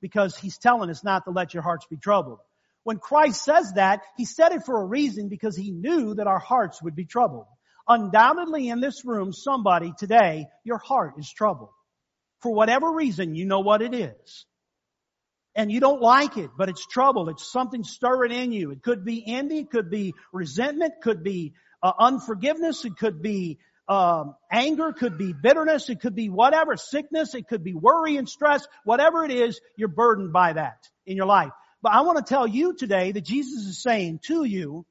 Because 0.01 0.37
he's 0.37 0.57
telling 0.57 0.89
us 0.89 1.03
not 1.03 1.25
to 1.25 1.31
let 1.31 1.53
your 1.53 1.63
hearts 1.63 1.85
be 1.89 1.97
troubled. 1.97 2.39
When 2.83 2.99
Christ 2.99 3.43
says 3.43 3.73
that, 3.75 4.01
he 4.15 4.25
said 4.25 4.53
it 4.53 4.63
for 4.65 4.81
a 4.81 4.85
reason 4.85 5.27
because 5.27 5.57
he 5.57 5.71
knew 5.71 6.15
that 6.15 6.27
our 6.27 6.39
hearts 6.39 6.81
would 6.81 6.95
be 6.95 7.05
troubled. 7.05 7.47
Undoubtedly 7.87 8.69
in 8.69 8.79
this 8.79 9.03
room, 9.05 9.33
somebody 9.33 9.93
today, 9.97 10.47
your 10.63 10.77
heart 10.77 11.15
is 11.17 11.31
troubled. 11.31 11.71
For 12.41 12.53
whatever 12.53 12.91
reason, 12.91 13.35
you 13.35 13.45
know 13.45 13.61
what 13.61 13.81
it 13.81 13.93
is. 13.93 14.45
And 15.55 15.71
you 15.71 15.79
don't 15.79 16.01
like 16.01 16.37
it, 16.37 16.51
but 16.55 16.69
it's 16.69 16.85
trouble. 16.85 17.29
It's 17.29 17.51
something 17.51 17.83
stirring 17.83 18.31
in 18.31 18.51
you. 18.51 18.71
It 18.71 18.83
could 18.83 19.03
be 19.03 19.23
envy, 19.25 19.59
it 19.59 19.71
could 19.71 19.89
be 19.89 20.13
resentment, 20.31 20.93
It 20.97 21.01
could 21.01 21.23
be 21.23 21.53
uh, 21.81 21.91
unforgiveness, 21.97 22.85
it 22.85 22.95
could 22.97 23.21
be 23.21 23.57
um, 23.87 24.35
anger, 24.51 24.91
could 24.91 25.17
be 25.17 25.33
bitterness, 25.33 25.89
it 25.89 26.01
could 26.01 26.15
be 26.15 26.29
whatever, 26.29 26.75
sickness, 26.75 27.33
it 27.35 27.47
could 27.47 27.63
be 27.63 27.73
worry 27.73 28.17
and 28.17 28.27
stress, 28.27 28.67
whatever 28.83 29.23
it 29.23 29.31
is, 29.31 29.59
you're 29.77 29.87
burdened 29.87 30.33
by 30.33 30.53
that 30.53 30.87
in 31.05 31.15
your 31.15 31.25
life. 31.25 31.51
But 31.81 31.93
I 31.93 32.01
want 32.01 32.17
to 32.17 32.23
tell 32.23 32.47
you 32.47 32.73
today 32.73 33.11
that 33.11 33.23
Jesus 33.23 33.65
is 33.65 33.81
saying 33.81 34.19
to 34.27 34.43
you, 34.43 34.85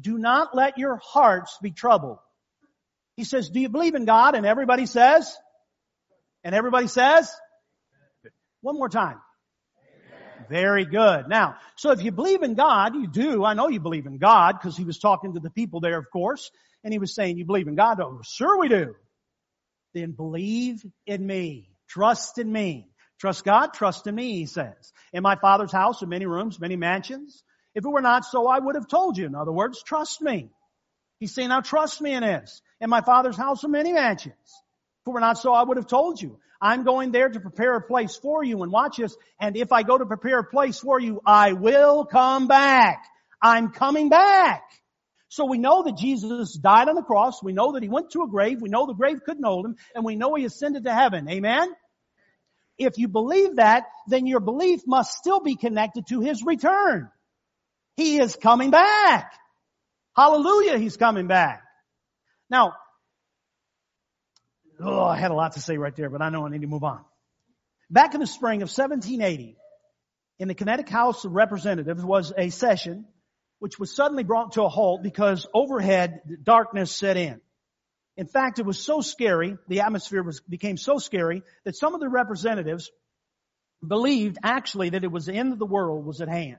do 0.00 0.18
not 0.18 0.54
let 0.54 0.76
your 0.76 1.00
hearts 1.02 1.56
be 1.62 1.70
troubled. 1.70 2.18
He 3.16 3.24
says, 3.24 3.48
do 3.48 3.60
you 3.60 3.68
believe 3.68 3.94
in 3.94 4.04
God? 4.04 4.34
And 4.34 4.44
everybody 4.44 4.86
says, 4.86 5.34
and 6.42 6.54
everybody 6.54 6.88
says, 6.88 7.30
one 8.60 8.76
more 8.76 8.88
time. 8.88 9.18
Very 10.50 10.84
good. 10.84 11.28
Now, 11.28 11.56
so 11.76 11.92
if 11.92 12.02
you 12.02 12.10
believe 12.10 12.42
in 12.42 12.54
God, 12.54 12.94
you 12.94 13.06
do. 13.06 13.44
I 13.44 13.54
know 13.54 13.68
you 13.68 13.80
believe 13.80 14.04
in 14.04 14.18
God 14.18 14.56
because 14.60 14.76
he 14.76 14.84
was 14.84 14.98
talking 14.98 15.34
to 15.34 15.40
the 15.40 15.48
people 15.48 15.80
there, 15.80 15.96
of 15.96 16.10
course 16.10 16.50
and 16.84 16.92
he 16.92 16.98
was 16.98 17.14
saying, 17.14 17.38
you 17.38 17.46
believe 17.46 17.66
in 17.66 17.74
God? 17.74 17.98
Oh, 18.00 18.20
sure 18.22 18.60
we 18.60 18.68
do. 18.68 18.94
Then 19.94 20.12
believe 20.12 20.84
in 21.06 21.26
me. 21.26 21.70
Trust 21.88 22.38
in 22.38 22.52
me. 22.52 22.88
Trust 23.18 23.44
God, 23.44 23.72
trust 23.72 24.06
in 24.06 24.14
me, 24.14 24.34
he 24.34 24.46
says. 24.46 24.92
In 25.12 25.22
my 25.22 25.36
father's 25.36 25.72
house 25.72 26.02
are 26.02 26.06
many 26.06 26.26
rooms, 26.26 26.60
many 26.60 26.76
mansions. 26.76 27.42
If 27.74 27.84
it 27.84 27.88
were 27.88 28.02
not 28.02 28.24
so, 28.24 28.46
I 28.46 28.58
would 28.58 28.74
have 28.74 28.88
told 28.88 29.16
you. 29.16 29.26
In 29.26 29.34
other 29.34 29.52
words, 29.52 29.82
trust 29.82 30.20
me. 30.20 30.50
He's 31.20 31.34
saying, 31.34 31.48
now 31.48 31.60
trust 31.60 32.00
me 32.00 32.12
in 32.12 32.22
this. 32.22 32.60
In 32.80 32.90
my 32.90 33.00
father's 33.00 33.36
house 33.36 33.64
are 33.64 33.68
many 33.68 33.92
mansions. 33.92 34.34
If 34.34 35.08
it 35.08 35.10
were 35.10 35.20
not 35.20 35.38
so, 35.38 35.52
I 35.52 35.62
would 35.62 35.76
have 35.76 35.86
told 35.86 36.20
you. 36.20 36.38
I'm 36.60 36.84
going 36.84 37.12
there 37.12 37.28
to 37.28 37.40
prepare 37.40 37.74
a 37.76 37.82
place 37.82 38.16
for 38.16 38.42
you 38.42 38.62
and 38.62 38.72
watch 38.72 38.96
this. 38.96 39.16
And 39.40 39.56
if 39.56 39.72
I 39.72 39.82
go 39.82 39.96
to 39.96 40.06
prepare 40.06 40.40
a 40.40 40.44
place 40.44 40.78
for 40.78 41.00
you, 41.00 41.20
I 41.24 41.52
will 41.52 42.04
come 42.04 42.46
back. 42.46 43.04
I'm 43.40 43.70
coming 43.70 44.08
back. 44.08 44.62
So 45.34 45.46
we 45.46 45.58
know 45.58 45.82
that 45.82 45.96
Jesus 45.96 46.52
died 46.52 46.88
on 46.88 46.94
the 46.94 47.02
cross. 47.02 47.42
We 47.42 47.52
know 47.52 47.72
that 47.72 47.82
he 47.82 47.88
went 47.88 48.10
to 48.12 48.22
a 48.22 48.28
grave. 48.28 48.62
We 48.62 48.68
know 48.68 48.86
the 48.86 48.94
grave 48.94 49.24
couldn't 49.26 49.42
hold 49.42 49.66
him 49.66 49.74
and 49.92 50.04
we 50.04 50.14
know 50.14 50.36
he 50.36 50.44
ascended 50.44 50.84
to 50.84 50.94
heaven. 50.94 51.28
Amen? 51.28 51.70
If 52.78 52.98
you 52.98 53.08
believe 53.08 53.56
that, 53.56 53.82
then 54.06 54.28
your 54.28 54.38
belief 54.38 54.82
must 54.86 55.18
still 55.18 55.40
be 55.40 55.56
connected 55.56 56.06
to 56.10 56.20
his 56.20 56.44
return. 56.44 57.10
He 57.96 58.20
is 58.20 58.36
coming 58.36 58.70
back. 58.70 59.32
Hallelujah, 60.16 60.78
he's 60.78 60.96
coming 60.96 61.26
back. 61.26 61.64
Now, 62.48 62.74
oh, 64.78 65.02
I 65.02 65.16
had 65.16 65.32
a 65.32 65.34
lot 65.34 65.54
to 65.54 65.60
say 65.60 65.78
right 65.78 65.96
there, 65.96 66.10
but 66.10 66.22
I 66.22 66.30
know 66.30 66.46
I 66.46 66.50
need 66.50 66.60
to 66.60 66.68
move 66.68 66.84
on. 66.84 67.04
Back 67.90 68.14
in 68.14 68.20
the 68.20 68.28
spring 68.28 68.62
of 68.62 68.68
1780, 68.68 69.56
in 70.38 70.46
the 70.46 70.54
Connecticut 70.54 70.92
House 70.92 71.24
of 71.24 71.32
Representatives 71.32 72.04
was 72.04 72.32
a 72.38 72.50
session 72.50 73.06
which 73.64 73.78
was 73.78 73.96
suddenly 73.96 74.24
brought 74.24 74.52
to 74.52 74.62
a 74.62 74.68
halt 74.68 75.02
because 75.02 75.46
overhead 75.54 76.20
darkness 76.42 76.94
set 76.94 77.16
in. 77.16 77.40
In 78.14 78.26
fact, 78.26 78.58
it 78.58 78.66
was 78.66 78.78
so 78.78 79.00
scary, 79.00 79.56
the 79.68 79.80
atmosphere 79.80 80.22
was, 80.22 80.42
became 80.42 80.76
so 80.76 80.98
scary 80.98 81.42
that 81.64 81.74
some 81.74 81.94
of 81.94 82.00
the 82.02 82.10
representatives 82.10 82.90
believed 83.82 84.36
actually 84.42 84.90
that 84.90 85.02
it 85.02 85.10
was 85.10 85.24
the 85.24 85.32
end 85.32 85.54
of 85.54 85.58
the 85.58 85.64
world 85.64 86.04
was 86.04 86.20
at 86.20 86.28
hand. 86.28 86.58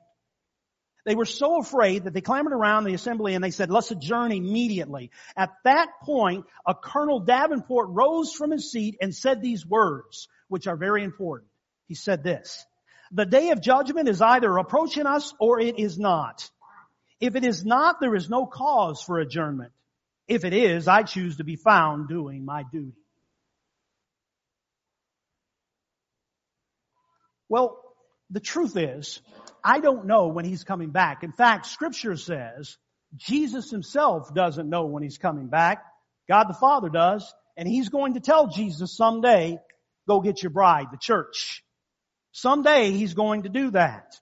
They 1.06 1.14
were 1.14 1.26
so 1.26 1.60
afraid 1.60 2.06
that 2.06 2.16
they 2.16 2.22
clambered 2.22 2.54
around 2.54 2.86
the 2.86 2.96
assembly 2.96 3.36
and 3.36 3.44
they 3.44 3.52
said, 3.52 3.70
let's 3.70 3.92
adjourn 3.92 4.32
immediately. 4.32 5.12
At 5.38 5.52
that 5.64 5.90
point, 6.02 6.46
a 6.66 6.74
Colonel 6.74 7.20
Davenport 7.20 7.90
rose 7.92 8.34
from 8.34 8.50
his 8.50 8.72
seat 8.72 8.98
and 9.00 9.14
said 9.14 9.44
these 9.44 9.64
words, 9.64 10.28
which 10.48 10.66
are 10.66 10.76
very 10.76 11.04
important. 11.04 11.52
He 11.88 11.94
said 11.94 12.24
this, 12.24 12.66
the 13.12 13.28
day 13.28 13.52
of 13.52 13.62
judgment 13.62 14.10
is 14.10 14.24
either 14.24 14.58
approaching 14.58 15.06
us 15.06 15.36
or 15.40 15.60
it 15.60 15.78
is 15.78 16.00
not. 16.00 16.50
If 17.20 17.36
it 17.36 17.46
is 17.46 17.66
not, 17.66 18.00
there 18.00 18.16
is 18.16 18.30
no 18.30 18.46
cause 18.46 19.02
for 19.02 19.20
adjournment. 19.20 19.72
If 20.28 20.44
it 20.44 20.54
is, 20.54 20.88
I 20.88 21.04
choose 21.04 21.38
to 21.38 21.44
be 21.44 21.56
found 21.56 22.10
doing 22.10 22.46
my 22.46 22.64
duty. 22.72 22.98
Well, 27.48 27.80
the 28.32 28.40
truth 28.40 28.76
is, 28.76 29.22
I 29.64 29.80
don't 29.80 30.08
know 30.08 30.28
when 30.28 30.46
he's 30.46 30.64
coming 30.64 30.90
back. 30.90 31.24
In 31.24 31.32
fact, 31.32 31.68
scripture 31.68 32.18
says 32.18 32.78
Jesus 33.16 33.70
himself 33.70 34.34
doesn't 34.34 34.70
know 34.70 34.86
when 34.86 35.04
he's 35.04 35.18
coming 35.18 35.48
back. 35.48 35.84
God 36.28 36.46
the 36.50 36.54
Father 36.56 36.90
does. 36.90 37.34
And 37.58 37.68
he's 37.68 37.90
going 37.90 38.16
to 38.16 38.20
tell 38.20 38.48
Jesus 38.48 38.98
someday, 38.98 39.60
go 40.08 40.20
get 40.20 40.44
your 40.44 40.50
bride, 40.50 40.88
the 40.92 40.98
church. 40.98 41.64
Someday 42.32 42.92
he's 42.92 43.14
going 43.14 43.44
to 43.44 43.50
do 43.50 43.72
that. 43.72 44.16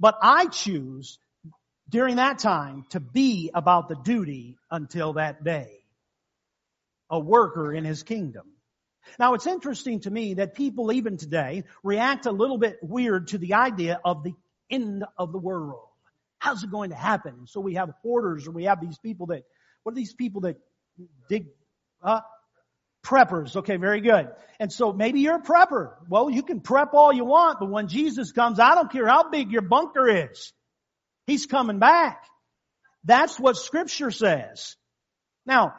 But 0.00 0.16
I 0.20 0.46
choose 0.46 1.18
during 1.94 2.16
that 2.16 2.40
time 2.40 2.84
to 2.90 2.98
be 2.98 3.52
about 3.54 3.88
the 3.88 3.94
duty 3.94 4.58
until 4.68 5.12
that 5.12 5.44
day. 5.44 5.70
A 7.08 7.20
worker 7.20 7.72
in 7.72 7.84
his 7.84 8.02
kingdom. 8.02 8.48
Now 9.16 9.34
it's 9.34 9.46
interesting 9.46 10.00
to 10.00 10.10
me 10.10 10.34
that 10.34 10.56
people 10.56 10.90
even 10.90 11.18
today 11.18 11.62
react 11.84 12.26
a 12.26 12.32
little 12.32 12.58
bit 12.58 12.78
weird 12.82 13.28
to 13.28 13.38
the 13.38 13.54
idea 13.54 14.00
of 14.04 14.24
the 14.24 14.34
end 14.68 15.04
of 15.16 15.30
the 15.30 15.38
world. 15.38 15.86
How's 16.40 16.64
it 16.64 16.70
going 16.72 16.90
to 16.90 16.96
happen? 16.96 17.46
So 17.46 17.60
we 17.60 17.74
have 17.74 17.90
hoarders 18.02 18.48
or 18.48 18.50
we 18.50 18.64
have 18.64 18.80
these 18.80 18.98
people 18.98 19.26
that, 19.26 19.44
what 19.84 19.92
are 19.92 19.94
these 19.94 20.14
people 20.14 20.40
that 20.40 20.56
dig, 21.28 21.46
uh, 22.02 22.22
preppers. 23.04 23.54
Okay, 23.54 23.76
very 23.76 24.00
good. 24.00 24.30
And 24.58 24.72
so 24.72 24.92
maybe 24.92 25.20
you're 25.20 25.36
a 25.36 25.42
prepper. 25.42 25.92
Well, 26.08 26.28
you 26.28 26.42
can 26.42 26.58
prep 26.58 26.92
all 26.92 27.12
you 27.12 27.24
want, 27.24 27.60
but 27.60 27.70
when 27.70 27.86
Jesus 27.86 28.32
comes, 28.32 28.58
I 28.58 28.74
don't 28.74 28.90
care 28.90 29.06
how 29.06 29.30
big 29.30 29.52
your 29.52 29.62
bunker 29.62 30.08
is. 30.08 30.52
He's 31.26 31.46
coming 31.46 31.78
back. 31.78 32.24
That's 33.04 33.38
what 33.38 33.56
scripture 33.56 34.10
says. 34.10 34.76
Now, 35.46 35.74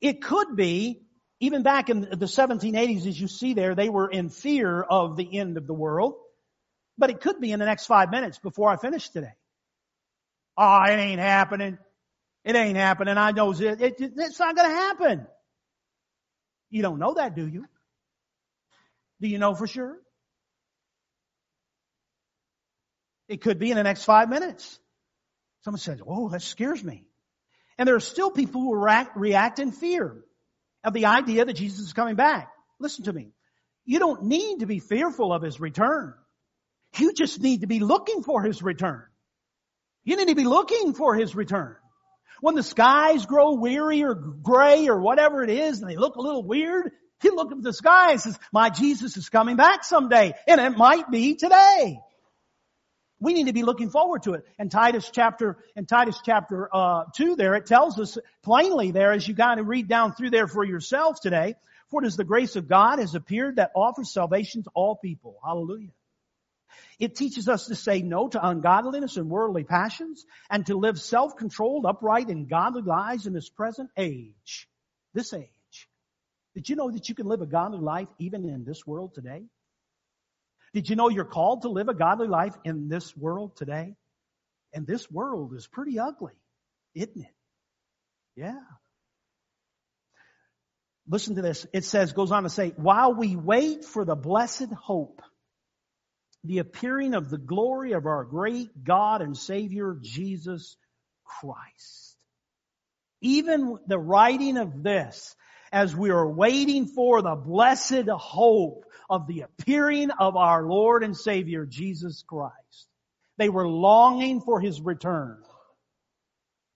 it 0.00 0.22
could 0.22 0.56
be, 0.56 1.02
even 1.40 1.62
back 1.62 1.90
in 1.90 2.00
the 2.00 2.26
1780s, 2.26 3.06
as 3.06 3.20
you 3.20 3.28
see 3.28 3.54
there, 3.54 3.74
they 3.74 3.88
were 3.88 4.10
in 4.10 4.28
fear 4.28 4.80
of 4.82 5.16
the 5.16 5.38
end 5.38 5.56
of 5.56 5.66
the 5.66 5.74
world. 5.74 6.14
But 6.98 7.10
it 7.10 7.20
could 7.20 7.40
be 7.40 7.52
in 7.52 7.58
the 7.58 7.64
next 7.64 7.86
five 7.86 8.10
minutes 8.10 8.38
before 8.38 8.70
I 8.70 8.76
finish 8.76 9.08
today. 9.08 9.32
Oh, 10.56 10.82
it 10.84 10.96
ain't 10.96 11.20
happening. 11.20 11.78
It 12.44 12.56
ain't 12.56 12.76
happening. 12.76 13.16
I 13.16 13.32
know 13.32 13.52
it, 13.52 13.80
it, 13.80 13.94
it's 13.98 14.38
not 14.38 14.56
going 14.56 14.68
to 14.68 14.74
happen. 14.74 15.26
You 16.70 16.82
don't 16.82 16.98
know 16.98 17.14
that, 17.14 17.34
do 17.34 17.46
you? 17.46 17.64
Do 19.20 19.28
you 19.28 19.38
know 19.38 19.54
for 19.54 19.66
sure? 19.66 19.98
It 23.28 23.42
could 23.42 23.60
be 23.60 23.70
in 23.70 23.76
the 23.76 23.84
next 23.84 24.04
five 24.04 24.28
minutes. 24.28 24.79
Someone 25.62 25.80
says, 25.80 26.00
oh, 26.06 26.28
that 26.30 26.42
scares 26.42 26.82
me. 26.82 27.04
And 27.78 27.86
there 27.86 27.96
are 27.96 28.00
still 28.00 28.30
people 28.30 28.60
who 28.60 28.74
react, 28.74 29.16
react 29.16 29.58
in 29.58 29.72
fear 29.72 30.22
of 30.84 30.92
the 30.92 31.06
idea 31.06 31.44
that 31.44 31.54
Jesus 31.54 31.80
is 31.80 31.92
coming 31.92 32.16
back. 32.16 32.50
Listen 32.78 33.04
to 33.04 33.12
me. 33.12 33.32
You 33.84 33.98
don't 33.98 34.24
need 34.24 34.60
to 34.60 34.66
be 34.66 34.78
fearful 34.78 35.32
of 35.32 35.42
his 35.42 35.60
return. 35.60 36.14
You 36.98 37.12
just 37.12 37.40
need 37.40 37.60
to 37.60 37.66
be 37.66 37.80
looking 37.80 38.22
for 38.22 38.42
his 38.42 38.62
return. 38.62 39.04
You 40.04 40.16
need 40.16 40.28
to 40.28 40.34
be 40.34 40.44
looking 40.44 40.94
for 40.94 41.14
his 41.14 41.34
return. 41.34 41.76
When 42.40 42.54
the 42.54 42.62
skies 42.62 43.26
grow 43.26 43.54
weary 43.54 44.02
or 44.02 44.14
gray 44.14 44.88
or 44.88 45.00
whatever 45.00 45.42
it 45.42 45.50
is 45.50 45.80
and 45.80 45.90
they 45.90 45.96
look 45.96 46.16
a 46.16 46.22
little 46.22 46.42
weird, 46.42 46.90
you 47.22 47.36
look 47.36 47.52
at 47.52 47.62
the 47.62 47.72
sky 47.72 48.12
and 48.12 48.20
says, 48.20 48.38
my 48.50 48.70
Jesus 48.70 49.16
is 49.18 49.28
coming 49.28 49.56
back 49.56 49.84
someday. 49.84 50.32
And 50.46 50.60
it 50.60 50.76
might 50.76 51.10
be 51.10 51.36
today. 51.36 51.98
We 53.20 53.34
need 53.34 53.48
to 53.48 53.52
be 53.52 53.62
looking 53.62 53.90
forward 53.90 54.22
to 54.22 54.32
it. 54.32 54.46
And 54.58 54.70
Titus 54.70 55.10
chapter, 55.12 55.58
in 55.76 55.84
Titus 55.84 56.18
chapter, 56.24 56.74
uh, 56.74 57.04
two 57.14 57.36
there, 57.36 57.54
it 57.54 57.66
tells 57.66 58.00
us 58.00 58.16
plainly 58.42 58.92
there 58.92 59.12
as 59.12 59.28
you 59.28 59.34
kind 59.34 59.60
of 59.60 59.66
read 59.66 59.88
down 59.88 60.14
through 60.14 60.30
there 60.30 60.48
for 60.48 60.64
yourselves 60.64 61.20
today, 61.20 61.54
for 61.90 62.02
it 62.02 62.06
is 62.06 62.16
the 62.16 62.24
grace 62.24 62.56
of 62.56 62.66
God 62.66 62.98
has 62.98 63.14
appeared 63.14 63.56
that 63.56 63.72
offers 63.76 64.10
salvation 64.10 64.62
to 64.62 64.70
all 64.74 64.96
people. 64.96 65.36
Hallelujah. 65.44 65.90
It 66.98 67.14
teaches 67.14 67.48
us 67.48 67.66
to 67.66 67.74
say 67.74 68.00
no 68.00 68.28
to 68.28 68.46
ungodliness 68.46 69.16
and 69.16 69.28
worldly 69.28 69.64
passions 69.64 70.24
and 70.48 70.64
to 70.66 70.76
live 70.76 70.98
self-controlled, 70.98 71.84
upright, 71.84 72.28
and 72.28 72.48
godly 72.48 72.82
lives 72.82 73.26
in 73.26 73.32
this 73.34 73.50
present 73.50 73.90
age. 73.96 74.68
This 75.12 75.34
age. 75.34 75.88
Did 76.54 76.68
you 76.68 76.76
know 76.76 76.90
that 76.90 77.08
you 77.08 77.14
can 77.14 77.26
live 77.26 77.42
a 77.42 77.46
godly 77.46 77.80
life 77.80 78.08
even 78.18 78.48
in 78.48 78.64
this 78.64 78.86
world 78.86 79.14
today? 79.14 79.44
Did 80.72 80.88
you 80.88 80.96
know 80.96 81.08
you're 81.08 81.24
called 81.24 81.62
to 81.62 81.68
live 81.68 81.88
a 81.88 81.94
godly 81.94 82.28
life 82.28 82.54
in 82.64 82.88
this 82.88 83.16
world 83.16 83.56
today? 83.56 83.96
And 84.72 84.86
this 84.86 85.10
world 85.10 85.54
is 85.54 85.66
pretty 85.66 85.98
ugly, 85.98 86.34
isn't 86.94 87.22
it? 87.22 87.34
Yeah. 88.36 88.60
Listen 91.08 91.34
to 91.34 91.42
this. 91.42 91.66
It 91.72 91.84
says, 91.84 92.12
goes 92.12 92.30
on 92.30 92.44
to 92.44 92.48
say, 92.48 92.72
while 92.76 93.14
we 93.14 93.34
wait 93.34 93.84
for 93.84 94.04
the 94.04 94.14
blessed 94.14 94.72
hope, 94.72 95.22
the 96.44 96.58
appearing 96.58 97.14
of 97.14 97.30
the 97.30 97.38
glory 97.38 97.92
of 97.92 98.06
our 98.06 98.24
great 98.24 98.84
God 98.84 99.22
and 99.22 99.36
Savior, 99.36 99.96
Jesus 100.00 100.76
Christ. 101.24 102.16
Even 103.20 103.76
the 103.86 103.98
writing 103.98 104.56
of 104.56 104.82
this, 104.82 105.34
as 105.72 105.94
we 105.94 106.10
are 106.10 106.28
waiting 106.28 106.86
for 106.86 107.22
the 107.22 107.34
blessed 107.34 108.08
hope 108.08 108.84
of 109.08 109.26
the 109.26 109.42
appearing 109.42 110.10
of 110.10 110.36
our 110.36 110.64
Lord 110.64 111.02
and 111.02 111.16
Savior, 111.16 111.66
Jesus 111.66 112.24
Christ. 112.26 112.88
They 113.38 113.48
were 113.48 113.68
longing 113.68 114.40
for 114.40 114.60
His 114.60 114.80
return. 114.80 115.42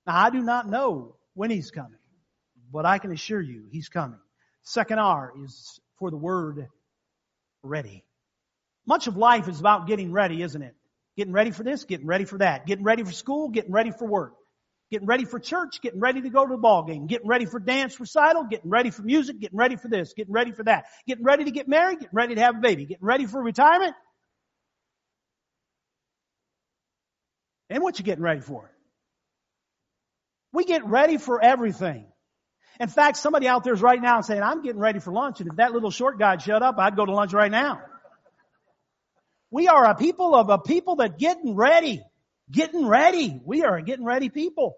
Now 0.07 0.25
I 0.25 0.31
do 0.31 0.43
not 0.43 0.69
know 0.69 1.17
when 1.35 1.51
He's 1.51 1.71
coming, 1.71 1.99
but 2.73 2.87
I 2.87 2.99
can 2.99 3.13
assure 3.13 3.41
you 3.41 3.67
He's 3.71 3.89
coming. 3.89 4.21
Second 4.63 4.99
R 4.99 5.33
is 5.45 5.81
for 5.99 6.11
the 6.11 6.17
word 6.17 6.69
ready. 7.63 8.05
Much 8.87 9.07
of 9.07 9.17
life 9.17 9.49
is 9.49 9.61
about 9.61 9.87
getting 9.87 10.13
ready, 10.13 10.43
isn't 10.43 10.63
it? 10.63 10.75
Getting 11.17 11.33
ready 11.33 11.51
for 11.51 11.63
this, 11.63 11.85
getting 11.85 12.07
ready 12.07 12.25
for 12.25 12.39
that, 12.39 12.67
getting 12.67 12.85
ready 12.85 13.05
for 13.05 13.13
school, 13.13 13.49
getting 13.49 13.73
ready 13.73 13.91
for 13.91 14.07
work, 14.07 14.35
getting 14.95 15.09
ready 15.09 15.25
for 15.25 15.41
church, 15.41 15.81
getting 15.83 15.99
ready 15.99 16.21
to 16.21 16.31
go 16.31 16.47
to 16.47 16.53
the 16.53 16.57
ball 16.57 16.85
game, 16.85 17.09
getting 17.09 17.27
ready 17.27 17.47
for 17.47 17.59
dance 17.59 17.99
recital, 17.99 18.45
getting 18.45 18.71
ready 18.71 18.91
for 18.91 19.03
music, 19.03 19.41
getting 19.41 19.59
ready 19.59 19.75
for 19.75 19.89
this, 19.89 20.13
getting 20.13 20.33
ready 20.33 20.53
for 20.53 20.63
that, 20.63 20.85
getting 21.05 21.25
ready 21.25 21.43
to 21.43 21.51
get 21.51 21.67
married, 21.67 21.99
getting 21.99 22.15
ready 22.15 22.37
to 22.37 22.41
have 22.41 22.55
a 22.55 22.61
baby, 22.61 22.87
getting 22.87 23.05
ready 23.05 23.27
for 23.27 23.43
retirement. 23.43 23.97
And 27.69 27.83
what 27.83 27.99
you 27.99 28.05
getting 28.05 28.23
ready 28.23 28.41
for? 28.41 28.71
We 30.53 30.65
get 30.65 30.87
ready 30.87 31.17
for 31.17 31.43
everything. 31.43 32.07
In 32.79 32.89
fact, 32.89 33.17
somebody 33.17 33.49
out 33.49 33.65
there 33.65 33.75
is 33.75 33.83
right 33.83 34.01
now 34.01 34.21
saying, 34.21 34.45
I'm 34.45 34.63
getting 34.63 34.81
ready 34.81 35.01
for 35.01 35.13
lunch, 35.13 35.41
and 35.41 35.51
if 35.51 35.57
that 35.57 35.73
little 35.73 35.91
short 35.91 36.21
guy 36.21 36.37
shut 36.39 36.63
up, 36.63 36.79
I'd 36.79 36.95
go 36.95 37.05
to 37.05 37.13
lunch 37.13 37.33
right 37.33 37.51
now. 37.51 37.81
We 39.51 39.67
are 39.67 39.87
a 39.87 39.97
people 39.97 40.37
of 40.37 40.51
a 40.51 40.59
people 40.59 40.97
that 40.97 41.19
getting 41.19 41.57
ready. 41.57 42.01
Getting 42.51 42.87
ready. 42.87 43.41
We 43.45 43.65
are 43.65 43.77
a 43.77 43.83
getting 43.83 44.05
ready 44.05 44.29
people. 44.29 44.77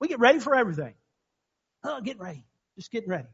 We 0.00 0.08
get 0.08 0.20
ready 0.20 0.38
for 0.38 0.54
everything. 0.54 0.94
Oh, 1.84 2.00
getting 2.00 2.22
ready. 2.22 2.44
Just 2.76 2.90
getting 2.90 3.08
ready. 3.08 3.28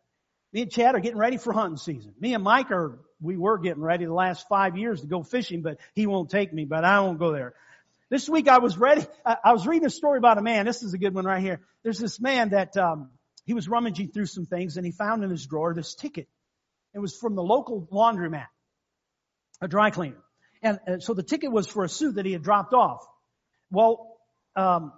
Me 0.52 0.62
and 0.62 0.70
Chad 0.70 0.94
are 0.94 1.00
getting 1.00 1.18
ready 1.18 1.36
for 1.36 1.52
hunting 1.52 1.76
season. 1.76 2.14
Me 2.20 2.32
and 2.34 2.44
Mike 2.44 2.70
are, 2.70 2.98
we 3.20 3.36
were 3.36 3.58
getting 3.58 3.82
ready 3.82 4.04
the 4.04 4.14
last 4.14 4.46
five 4.48 4.76
years 4.76 5.00
to 5.00 5.06
go 5.06 5.22
fishing, 5.22 5.62
but 5.62 5.78
he 5.94 6.06
won't 6.06 6.30
take 6.30 6.52
me, 6.52 6.64
but 6.64 6.84
I 6.84 7.00
won't 7.00 7.18
go 7.18 7.32
there. 7.32 7.54
This 8.08 8.28
week 8.28 8.48
I 8.48 8.58
was 8.58 8.78
ready, 8.78 9.04
I 9.24 9.52
was 9.52 9.66
reading 9.66 9.86
a 9.86 9.90
story 9.90 10.18
about 10.18 10.38
a 10.38 10.42
man. 10.42 10.66
This 10.66 10.82
is 10.82 10.94
a 10.94 10.98
good 10.98 11.14
one 11.14 11.24
right 11.24 11.42
here. 11.42 11.60
There's 11.82 11.98
this 11.98 12.20
man 12.20 12.50
that, 12.50 12.76
um, 12.76 13.10
he 13.46 13.52
was 13.52 13.68
rummaging 13.68 14.08
through 14.12 14.26
some 14.26 14.46
things 14.46 14.76
and 14.76 14.86
he 14.86 14.92
found 14.92 15.22
in 15.24 15.30
his 15.30 15.46
drawer 15.46 15.74
this 15.74 15.94
ticket. 15.94 16.28
It 16.94 16.98
was 16.98 17.16
from 17.16 17.34
the 17.34 17.42
local 17.42 17.88
laundromat, 17.92 18.46
a 19.60 19.68
dry 19.68 19.90
cleaner. 19.90 20.22
And, 20.62 20.78
and 20.86 21.02
so 21.02 21.12
the 21.12 21.22
ticket 21.22 21.52
was 21.52 21.66
for 21.66 21.84
a 21.84 21.88
suit 21.88 22.14
that 22.14 22.24
he 22.24 22.32
had 22.32 22.42
dropped 22.42 22.72
off. 22.72 23.04
Well, 23.70 24.16
um, 24.56 24.92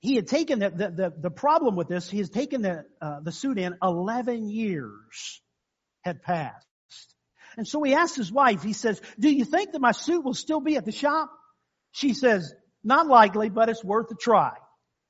he 0.00 0.16
had 0.16 0.26
taken 0.26 0.58
the, 0.58 0.70
the, 0.70 0.90
the, 0.90 1.12
the, 1.16 1.30
problem 1.30 1.76
with 1.76 1.88
this, 1.88 2.08
he 2.08 2.18
has 2.18 2.30
taken 2.30 2.62
the, 2.62 2.84
uh, 3.00 3.20
the 3.20 3.32
suit 3.32 3.58
in 3.58 3.76
11 3.82 4.48
years 4.48 5.42
had 6.02 6.22
passed. 6.22 6.66
And 7.56 7.68
so 7.68 7.82
he 7.82 7.94
asked 7.94 8.16
his 8.16 8.32
wife, 8.32 8.62
he 8.62 8.72
says, 8.72 9.00
do 9.18 9.30
you 9.30 9.44
think 9.44 9.72
that 9.72 9.80
my 9.80 9.92
suit 9.92 10.24
will 10.24 10.34
still 10.34 10.60
be 10.60 10.76
at 10.76 10.86
the 10.86 10.92
shop? 10.92 11.30
She 11.92 12.14
says, 12.14 12.54
not 12.82 13.08
likely, 13.08 13.50
but 13.50 13.68
it's 13.68 13.84
worth 13.84 14.10
a 14.10 14.14
try. 14.14 14.52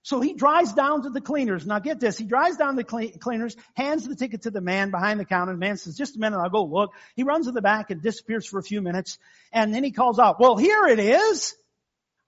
So 0.02 0.20
he 0.20 0.32
drives 0.32 0.72
down 0.72 1.02
to 1.02 1.10
the 1.10 1.20
cleaners. 1.20 1.66
Now 1.66 1.78
get 1.78 2.00
this. 2.00 2.16
He 2.16 2.24
drives 2.24 2.56
down 2.56 2.76
to 2.76 2.82
the 2.82 3.12
cleaners, 3.20 3.54
hands 3.74 4.08
the 4.08 4.16
ticket 4.16 4.42
to 4.42 4.50
the 4.50 4.62
man 4.62 4.90
behind 4.90 5.20
the 5.20 5.26
counter. 5.26 5.52
The 5.52 5.58
man 5.58 5.76
says, 5.76 5.96
just 5.96 6.16
a 6.16 6.18
minute, 6.18 6.38
I'll 6.38 6.48
go 6.48 6.64
look. 6.64 6.92
He 7.14 7.22
runs 7.22 7.46
to 7.46 7.52
the 7.52 7.60
back 7.60 7.90
and 7.90 8.02
disappears 8.02 8.46
for 8.46 8.58
a 8.58 8.62
few 8.62 8.80
minutes. 8.80 9.18
And 9.52 9.74
then 9.74 9.84
he 9.84 9.92
calls 9.92 10.18
out, 10.18 10.40
well, 10.40 10.56
here 10.56 10.86
it 10.86 10.98
is. 10.98 11.54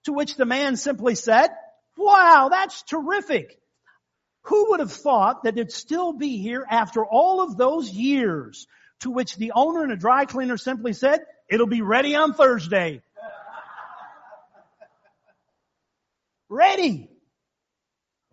To 0.05 0.13
which 0.13 0.35
the 0.35 0.45
man 0.45 0.75
simply 0.75 1.15
said, 1.15 1.49
wow, 1.97 2.49
that's 2.51 2.83
terrific. 2.83 3.59
Who 4.43 4.71
would 4.71 4.79
have 4.79 4.91
thought 4.91 5.43
that 5.43 5.57
it'd 5.57 5.71
still 5.71 6.13
be 6.13 6.37
here 6.37 6.65
after 6.69 7.05
all 7.05 7.41
of 7.41 7.57
those 7.57 7.89
years? 7.89 8.67
To 9.01 9.11
which 9.11 9.35
the 9.35 9.53
owner 9.55 9.83
and 9.83 9.91
the 9.91 9.97
dry 9.97 10.25
cleaner 10.25 10.57
simply 10.57 10.93
said, 10.93 11.21
it'll 11.49 11.67
be 11.67 11.81
ready 11.81 12.15
on 12.15 12.33
Thursday. 12.33 13.01
ready 16.49 17.09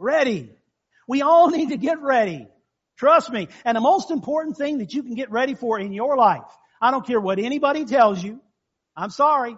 ready. 0.00 0.50
We 1.06 1.22
all 1.22 1.50
need 1.50 1.68
to 1.68 1.76
get 1.76 2.00
ready. 2.00 2.48
Trust 2.96 3.30
me. 3.30 3.48
And 3.64 3.76
the 3.76 3.80
most 3.80 4.10
important 4.10 4.56
thing 4.56 4.78
that 4.78 4.92
you 4.92 5.02
can 5.02 5.14
get 5.14 5.30
ready 5.30 5.54
for 5.54 5.78
in 5.78 5.92
your 5.92 6.16
life, 6.16 6.42
I 6.80 6.90
don't 6.90 7.06
care 7.06 7.20
what 7.20 7.38
anybody 7.38 7.84
tells 7.84 8.22
you. 8.22 8.40
I'm 8.96 9.10
sorry. 9.10 9.56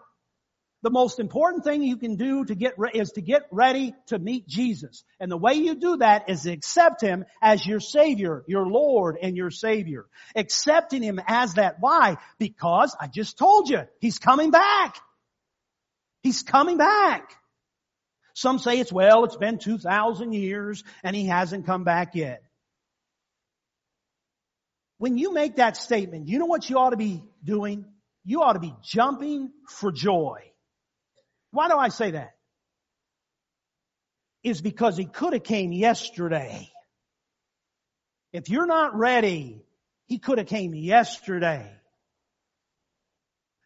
The 0.83 0.91
most 0.91 1.21
important 1.21 1.63
thing 1.63 1.83
you 1.83 1.97
can 1.97 2.17
do 2.17 2.45
to 2.45 2.55
get 2.57 2.75
re- 2.77 2.91
is 2.93 3.13
to 3.13 3.23
get 3.23 3.43
ready 3.53 3.95
to 4.07 4.19
meet 4.19 4.49
Jesus. 4.49 5.05
And 5.21 5.31
the 5.31 5.37
way 5.37 5.55
you 5.55 5.77
do 5.77 5.99
that 5.99 6.29
is 6.29 6.45
accept 6.47 7.01
Him 7.01 7.25
as 7.41 7.65
your 7.65 7.79
Savior, 7.79 8.43
your 8.49 8.67
Lord 8.67 9.17
and 9.23 9.37
your 9.37 9.51
Savior. 9.51 10.07
Accepting 10.35 11.03
Him 11.03 11.21
as 11.27 11.55
that. 11.55 11.77
Why? 11.79 12.17
Because 12.39 12.97
I 13.01 13.07
just 13.07 13.39
told 13.39 13.69
you, 13.69 13.83
He's 14.01 14.19
coming 14.19 14.51
back. 14.51 14.97
He's 16.23 16.43
coming 16.43 16.79
back. 16.79 17.33
Some 18.35 18.59
say 18.59 18.79
it's, 18.79 18.93
well, 18.93 19.25
it's 19.25 19.37
been 19.37 19.59
2,000 19.59 20.33
years 20.33 20.85
and 21.03 21.15
he 21.15 21.27
hasn't 21.27 21.67
come 21.67 21.85
back 21.85 22.15
yet. 22.15 22.43
When 24.99 25.19
you 25.19 25.35
make 25.35 25.57
that 25.57 25.77
statement, 25.77 26.29
you 26.29 26.39
know 26.39 26.47
what 26.47 26.71
you 26.71 26.79
ought 26.79 26.91
to 26.91 26.97
be 26.97 27.23
doing? 27.45 27.85
You 28.25 28.43
ought 28.43 28.53
to 28.55 28.61
be 28.61 28.75
jumping 28.83 29.51
for 29.69 29.91
joy. 29.91 30.52
Why 31.53 31.69
do 31.69 31.77
I 31.77 31.89
say 31.89 32.13
that? 32.13 32.33
Is 34.43 34.61
because 34.61 34.97
he 34.97 35.05
could 35.05 35.35
have 35.35 35.45
came 35.45 35.73
yesterday. 35.73 36.69
If 38.33 38.49
you're 38.49 38.67
not 38.67 38.97
ready, 38.97 39.63
he 40.07 40.19
could 40.19 40.39
have 40.39 40.49
came 40.49 40.75
yesterday. 40.75 41.71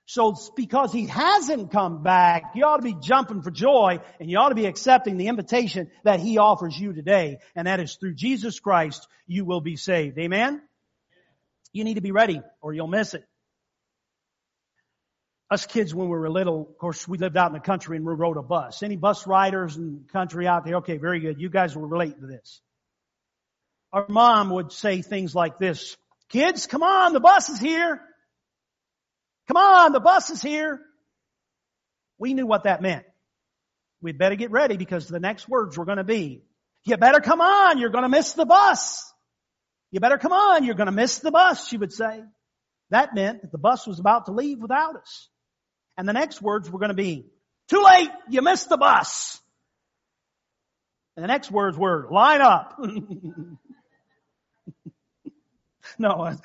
So 0.06 0.36
because 0.54 0.92
he 0.92 1.06
hasn't 1.06 1.72
come 1.72 2.02
back, 2.02 2.52
you 2.54 2.64
ought 2.64 2.76
to 2.76 2.82
be 2.82 2.96
jumping 3.00 3.42
for 3.42 3.50
joy 3.50 3.98
and 4.20 4.30
you 4.30 4.38
ought 4.38 4.50
to 4.50 4.54
be 4.54 4.66
accepting 4.66 5.16
the 5.16 5.26
invitation 5.26 5.90
that 6.04 6.20
he 6.20 6.38
offers 6.38 6.78
you 6.78 6.92
today. 6.92 7.38
And 7.56 7.66
that 7.66 7.80
is 7.80 7.96
through 7.96 8.14
Jesus 8.14 8.60
Christ, 8.60 9.06
you 9.26 9.44
will 9.44 9.60
be 9.60 9.76
saved. 9.76 10.16
Amen? 10.18 10.62
You 11.72 11.82
need 11.82 11.94
to 11.94 12.00
be 12.00 12.12
ready 12.12 12.40
or 12.60 12.72
you'll 12.72 12.86
miss 12.86 13.14
it. 13.14 13.24
Us 15.50 15.66
kids 15.66 15.94
when 15.94 16.08
we 16.08 16.16
were 16.16 16.28
little, 16.28 16.62
of 16.62 16.78
course, 16.78 17.06
we 17.06 17.18
lived 17.18 17.36
out 17.36 17.48
in 17.48 17.52
the 17.52 17.60
country 17.60 17.96
and 17.96 18.04
we 18.04 18.14
rode 18.14 18.36
a 18.36 18.42
bus. 18.42 18.82
Any 18.82 18.96
bus 18.96 19.26
riders 19.26 19.76
in 19.76 20.02
the 20.06 20.12
country 20.12 20.46
out 20.46 20.64
there? 20.64 20.76
Okay, 20.76 20.96
very 20.96 21.20
good. 21.20 21.40
You 21.40 21.48
guys 21.48 21.76
will 21.76 21.86
relate 21.86 22.18
to 22.20 22.26
this. 22.26 22.60
Our 23.92 24.06
mom 24.08 24.50
would 24.50 24.72
say 24.72 25.02
things 25.02 25.34
like 25.34 25.58
this. 25.58 25.96
Kids, 26.28 26.66
come 26.66 26.82
on, 26.82 27.12
the 27.12 27.20
bus 27.20 27.48
is 27.48 27.60
here. 27.60 28.00
Come 29.46 29.56
on, 29.56 29.92
the 29.92 30.00
bus 30.00 30.30
is 30.30 30.42
here. 30.42 30.80
We 32.18 32.34
knew 32.34 32.46
what 32.46 32.64
that 32.64 32.82
meant. 32.82 33.04
We'd 34.02 34.18
better 34.18 34.34
get 34.34 34.50
ready 34.50 34.76
because 34.76 35.06
the 35.06 35.20
next 35.20 35.48
words 35.48 35.78
were 35.78 35.84
going 35.84 35.98
to 35.98 36.04
be, 36.04 36.42
you 36.84 36.96
better 36.96 37.20
come 37.20 37.40
on, 37.40 37.78
you're 37.78 37.90
going 37.90 38.02
to 38.02 38.08
miss 38.08 38.32
the 38.32 38.46
bus. 38.46 39.02
You 39.92 40.00
better 40.00 40.18
come 40.18 40.32
on, 40.32 40.64
you're 40.64 40.74
going 40.74 40.86
to 40.86 40.92
miss 40.92 41.20
the 41.20 41.30
bus, 41.30 41.66
she 41.68 41.76
would 41.76 41.92
say. 41.92 42.22
That 42.90 43.14
meant 43.14 43.42
that 43.42 43.52
the 43.52 43.58
bus 43.58 43.86
was 43.86 43.98
about 43.98 44.26
to 44.26 44.32
leave 44.32 44.60
without 44.60 44.96
us. 44.96 45.28
And 45.96 46.08
the 46.08 46.12
next 46.12 46.42
words 46.42 46.70
were 46.70 46.78
going 46.78 46.90
to 46.90 46.94
be, 46.94 47.26
too 47.68 47.82
late, 47.82 48.10
you 48.28 48.42
missed 48.42 48.68
the 48.68 48.76
bus. 48.76 49.40
And 51.16 51.24
the 51.24 51.28
next 51.28 51.50
words 51.50 51.78
were, 51.78 52.06
line 52.10 52.42
up. 52.42 52.78
no. 55.98 56.08
Uh, 56.08 56.36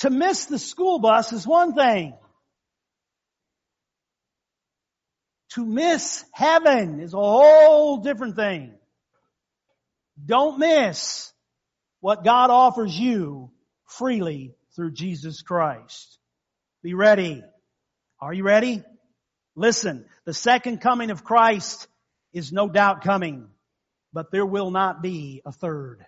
to 0.00 0.10
miss 0.10 0.46
the 0.46 0.58
school 0.58 0.98
bus 0.98 1.32
is 1.32 1.46
one 1.46 1.74
thing. 1.74 2.14
To 5.54 5.64
miss 5.64 6.24
heaven 6.32 7.00
is 7.00 7.12
a 7.12 7.16
whole 7.16 7.98
different 7.98 8.36
thing. 8.36 8.74
Don't 10.24 10.58
miss 10.58 11.32
what 12.00 12.24
God 12.24 12.50
offers 12.50 12.96
you 12.96 13.50
freely 13.86 14.54
through 14.76 14.92
Jesus 14.92 15.42
Christ. 15.42 16.18
Be 16.82 16.94
ready. 16.94 17.42
Are 18.20 18.34
you 18.34 18.44
ready? 18.44 18.82
Listen, 19.56 20.04
the 20.26 20.34
second 20.34 20.80
coming 20.80 21.10
of 21.10 21.24
Christ 21.24 21.88
is 22.32 22.52
no 22.52 22.68
doubt 22.68 23.02
coming, 23.02 23.48
but 24.12 24.30
there 24.30 24.44
will 24.44 24.70
not 24.70 25.02
be 25.02 25.40
a 25.46 25.52
third. 25.52 26.04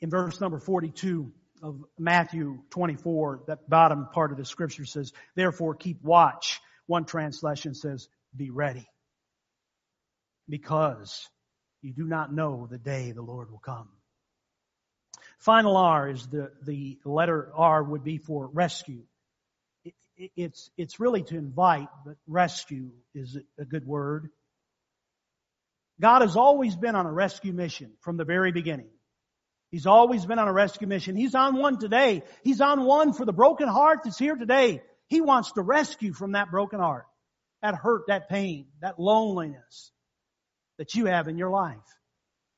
In 0.00 0.10
verse 0.10 0.40
number 0.40 0.58
42 0.58 1.32
of 1.62 1.80
Matthew 1.96 2.58
24, 2.70 3.44
that 3.46 3.70
bottom 3.70 4.08
part 4.12 4.32
of 4.32 4.36
the 4.36 4.44
scripture 4.44 4.84
says, 4.84 5.12
therefore 5.36 5.76
keep 5.76 6.02
watch. 6.02 6.60
One 6.86 7.04
translation 7.04 7.74
says, 7.74 8.08
be 8.36 8.50
ready. 8.50 8.88
Because 10.48 11.28
you 11.80 11.92
do 11.92 12.04
not 12.04 12.34
know 12.34 12.66
the 12.68 12.78
day 12.78 13.12
the 13.12 13.22
Lord 13.22 13.52
will 13.52 13.60
come. 13.60 13.88
Final 15.38 15.76
R 15.76 16.08
is 16.08 16.26
the, 16.28 16.50
the 16.64 16.98
letter 17.04 17.50
R 17.54 17.82
would 17.82 18.04
be 18.04 18.18
for 18.18 18.48
rescue. 18.52 19.02
It, 19.84 19.94
it, 20.16 20.30
it's, 20.36 20.70
it's 20.76 21.00
really 21.00 21.22
to 21.24 21.36
invite, 21.36 21.88
but 22.04 22.16
rescue 22.26 22.90
is 23.14 23.38
a 23.58 23.64
good 23.64 23.86
word. 23.86 24.30
God 26.00 26.22
has 26.22 26.36
always 26.36 26.74
been 26.76 26.96
on 26.96 27.06
a 27.06 27.12
rescue 27.12 27.52
mission 27.52 27.92
from 28.00 28.16
the 28.16 28.24
very 28.24 28.52
beginning. 28.52 28.90
He's 29.70 29.86
always 29.86 30.26
been 30.26 30.38
on 30.38 30.48
a 30.48 30.52
rescue 30.52 30.86
mission. 30.86 31.16
He's 31.16 31.34
on 31.34 31.56
one 31.56 31.78
today. 31.78 32.22
He's 32.44 32.60
on 32.60 32.84
one 32.84 33.12
for 33.14 33.24
the 33.24 33.32
broken 33.32 33.68
heart 33.68 34.00
that's 34.04 34.18
here 34.18 34.36
today. 34.36 34.82
He 35.08 35.20
wants 35.20 35.52
to 35.52 35.62
rescue 35.62 36.12
from 36.12 36.32
that 36.32 36.50
broken 36.50 36.78
heart, 36.78 37.06
that 37.62 37.74
hurt, 37.74 38.02
that 38.08 38.28
pain, 38.28 38.66
that 38.80 38.98
loneliness 38.98 39.92
that 40.78 40.94
you 40.94 41.06
have 41.06 41.28
in 41.28 41.38
your 41.38 41.50
life. 41.50 41.78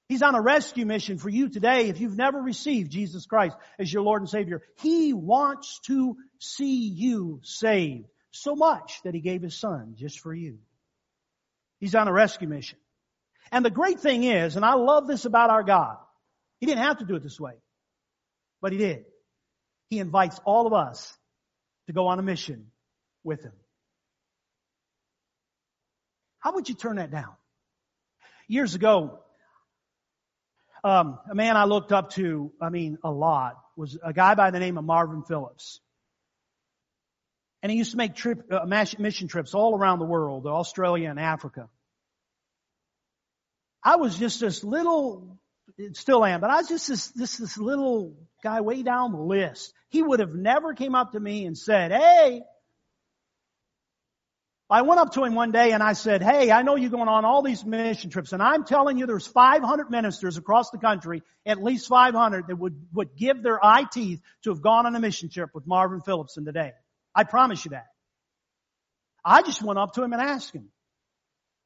He's 0.09 0.23
on 0.23 0.35
a 0.35 0.41
rescue 0.41 0.85
mission 0.85 1.17
for 1.17 1.31
you 1.31 1.49
today 1.49 1.89
if 1.89 2.01
you've 2.01 2.17
never 2.17 2.39
received 2.39 2.93
Jesus 2.93 3.25
Christ 3.25 3.57
as 3.79 3.91
your 3.93 4.03
Lord 4.03 4.21
and 4.21 4.29
Savior. 4.29 4.63
He 4.81 5.15
wants 5.15 5.81
to 5.87 6.17
see 6.39 6.89
you 6.89 7.41
saved 7.43 8.07
so 8.31 8.55
much 8.55 9.01
that 9.05 9.15
He 9.15 9.21
gave 9.21 9.41
His 9.41 9.59
Son 9.59 9.95
just 9.97 10.21
for 10.21 10.35
you. 10.35 10.59
He's 11.81 11.95
on 11.95 12.09
a 12.09 12.13
rescue 12.13 12.49
mission. 12.49 12.79
And 13.51 13.65
the 13.65 13.71
great 13.71 14.01
thing 14.01 14.25
is, 14.25 14.57
and 14.57 14.65
I 14.65 14.75
love 14.75 15.07
this 15.07 15.25
about 15.25 15.51
our 15.51 15.63
God, 15.63 15.97
He 16.61 16.67
didn't 16.67 16.85
have 16.85 16.99
to 16.99 17.07
do 17.07 17.15
it 17.15 17.23
this 17.23 17.41
way, 17.41 17.55
but 18.61 18.73
He 18.73 18.79
did. 18.79 19.05
He 19.89 20.01
invites 20.01 20.39
all 20.45 20.67
of 20.67 20.75
us 20.75 21.17
to 21.87 21.95
go 21.95 22.09
on 22.09 22.19
a 22.19 22.23
mission 22.23 22.67
with 23.23 23.43
Him. 23.43 23.53
How 26.41 26.53
would 26.55 26.69
you 26.69 26.75
turn 26.75 26.97
that 26.97 27.11
down? 27.11 27.33
Years 28.49 28.75
ago, 28.75 29.21
um, 30.85 31.19
a 31.31 31.35
man 31.35 31.57
I 31.57 31.65
looked 31.65 31.93
up 31.93 32.11
to, 32.11 32.53
I 32.61 32.69
mean, 32.69 32.99
a 33.03 33.11
lot, 33.11 33.57
was 33.77 33.99
a 34.05 34.13
guy 34.13 34.35
by 34.35 34.51
the 34.51 34.61
name 34.61 34.77
of 34.77 34.85
Marvin 34.85 35.23
Phillips. 35.23 35.81
And 37.63 37.73
he 37.73 37.79
used 37.79 37.93
to 37.93 37.97
make 37.97 38.15
trip, 38.15 38.53
uh, 38.53 38.67
mission 38.99 39.27
trips 39.27 39.55
all 39.55 39.77
around 39.77 39.99
the 39.99 40.05
world, 40.05 40.47
Australia 40.47 41.09
and 41.09 41.19
Africa. 41.19 41.71
I 43.83 43.97
was 43.97 44.19
just 44.19 44.41
this 44.41 44.63
little, 44.63 45.39
still 45.95 46.23
am, 46.25 46.43
but 46.43 46.51
I 46.51 46.57
was 46.59 46.69
just 46.69 46.89
this, 46.89 47.09
this, 47.09 47.39
this 47.39 47.57
little 47.57 48.19
guy 48.43 48.61
way 48.61 48.83
down 48.83 49.13
the 49.13 49.19
list. 49.19 49.73
He 49.89 50.03
would 50.03 50.21
have 50.21 50.35
never 50.35 50.75
came 50.75 50.95
up 50.95 51.13
to 51.13 51.21
me 51.21 51.47
and 51.47 51.57
said, 51.57 51.93
hey, 51.93 52.43
I 54.71 54.81
went 54.83 54.99
up 54.99 55.13
to 55.13 55.25
him 55.25 55.35
one 55.35 55.53
day 55.53 55.73
and 55.73 55.83
I 55.83 55.93
said, 55.93 56.23
hey, 56.23 56.51
I 56.51 56.63
know 56.63 56.75
you're 56.75 56.91
going 56.91 57.09
on 57.09 57.27
all 57.27 57.43
these 57.43 57.65
mission 57.67 58.09
trips 58.09 58.33
and 58.33 58.43
I'm 58.43 58.65
telling 58.65 58.97
you 58.97 59.07
there's 59.07 59.27
500 59.27 59.91
ministers 59.91 60.39
across 60.39 60.71
the 60.71 60.79
country, 60.79 61.23
at 61.45 61.63
least 61.63 61.89
500 61.89 62.47
that 62.49 62.57
would, 62.57 62.75
would 62.95 63.15
give 63.15 63.43
their 63.43 63.63
eye 63.63 63.85
teeth 63.85 64.21
to 64.45 64.51
have 64.51 64.63
gone 64.63 64.87
on 64.87 64.97
a 64.97 65.01
mission 65.01 65.29
trip 65.29 65.51
with 65.55 65.67
Marvin 65.67 66.01
Phillipson 66.01 66.47
today. 66.47 66.73
I 67.15 67.25
promise 67.25 67.65
you 67.67 67.73
that. 67.73 67.87
I 69.23 69.43
just 69.43 69.63
went 69.63 69.79
up 69.79 69.93
to 69.95 70.03
him 70.03 70.15
and 70.15 70.23
asked 70.23 70.55
him. 70.55 70.71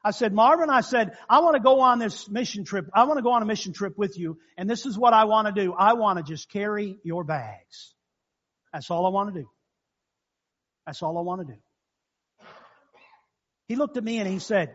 I 0.05 0.11
said, 0.11 0.33
Marvin, 0.33 0.71
I 0.71 0.81
said, 0.81 1.17
I 1.29 1.41
want 1.41 1.55
to 1.55 1.63
go 1.63 1.81
on 1.81 1.99
this 2.01 2.29
mission 2.29 2.65
trip. 2.65 2.89
I 2.95 3.05
want 3.05 3.19
to 3.19 3.23
go 3.23 3.33
on 3.33 3.43
a 3.43 3.47
mission 3.47 3.73
trip 3.73 3.97
with 3.97 4.19
you 4.19 4.39
and 4.57 4.69
this 4.69 4.87
is 4.87 4.99
what 4.99 5.13
I 5.13 5.25
want 5.25 5.47
to 5.47 5.53
do. 5.53 5.73
I 5.73 5.93
want 5.93 6.19
to 6.19 6.25
just 6.25 6.51
carry 6.51 6.99
your 7.05 7.23
bags. 7.23 7.95
That's 8.73 8.91
all 8.91 9.07
I 9.07 9.11
want 9.11 9.33
to 9.33 9.41
do. 9.43 9.49
That's 10.85 11.01
all 11.01 11.17
I 11.17 11.21
want 11.21 11.47
to 11.47 11.55
do. 11.55 11.61
He 13.69 13.77
looked 13.77 13.97
at 13.97 14.05
me 14.05 14.19
and 14.19 14.29
he 14.29 14.39
said, 14.39 14.75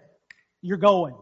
you're 0.61 0.77
going. 0.77 1.15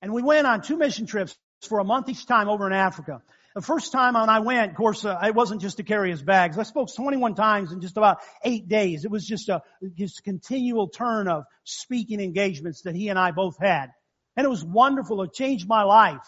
And 0.00 0.12
we 0.12 0.22
went 0.22 0.46
on 0.46 0.62
two 0.62 0.76
mission 0.76 1.06
trips 1.06 1.36
for 1.68 1.80
a 1.80 1.84
month 1.84 2.08
each 2.08 2.26
time 2.26 2.48
over 2.48 2.66
in 2.66 2.72
Africa. 2.72 3.20
The 3.54 3.62
first 3.62 3.92
time 3.92 4.14
when 4.14 4.28
I 4.28 4.40
went, 4.40 4.72
of 4.72 4.76
course, 4.76 5.04
uh, 5.04 5.18
it 5.24 5.34
wasn't 5.34 5.60
just 5.60 5.76
to 5.76 5.84
carry 5.84 6.10
his 6.10 6.22
bags. 6.22 6.58
I 6.58 6.64
spoke 6.64 6.94
21 6.94 7.34
times 7.36 7.72
in 7.72 7.80
just 7.80 7.96
about 7.96 8.18
eight 8.42 8.68
days. 8.68 9.04
It 9.04 9.10
was 9.10 9.24
just 9.24 9.48
a 9.48 9.62
just 9.94 10.24
continual 10.24 10.88
turn 10.88 11.28
of 11.28 11.44
speaking 11.62 12.20
engagements 12.20 12.82
that 12.82 12.96
he 12.96 13.08
and 13.10 13.18
I 13.18 13.30
both 13.30 13.56
had. 13.60 13.90
And 14.36 14.44
it 14.44 14.50
was 14.50 14.64
wonderful. 14.64 15.22
It 15.22 15.32
changed 15.32 15.68
my 15.68 15.84
life. 15.84 16.26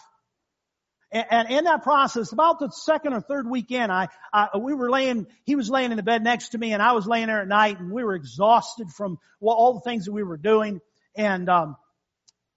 And 1.09 1.49
in 1.49 1.63
that 1.63 1.83
process, 1.83 2.33
about 2.33 2.59
the 2.59 2.69
second 2.69 3.13
or 3.13 3.21
third 3.21 3.49
weekend, 3.49 3.93
I, 3.93 4.09
I, 4.33 4.57
we 4.57 4.73
were 4.73 4.89
laying, 4.89 5.27
he 5.45 5.55
was 5.55 5.69
laying 5.69 5.91
in 5.91 5.97
the 5.97 6.03
bed 6.03 6.21
next 6.21 6.49
to 6.49 6.57
me 6.57 6.73
and 6.73 6.81
I 6.81 6.91
was 6.91 7.07
laying 7.07 7.27
there 7.27 7.41
at 7.41 7.47
night 7.47 7.79
and 7.79 7.91
we 7.91 8.03
were 8.03 8.13
exhausted 8.13 8.89
from 8.89 9.17
all 9.39 9.75
the 9.75 9.89
things 9.89 10.05
that 10.05 10.11
we 10.11 10.23
were 10.23 10.37
doing. 10.37 10.81
And, 11.15 11.47
um, 11.47 11.77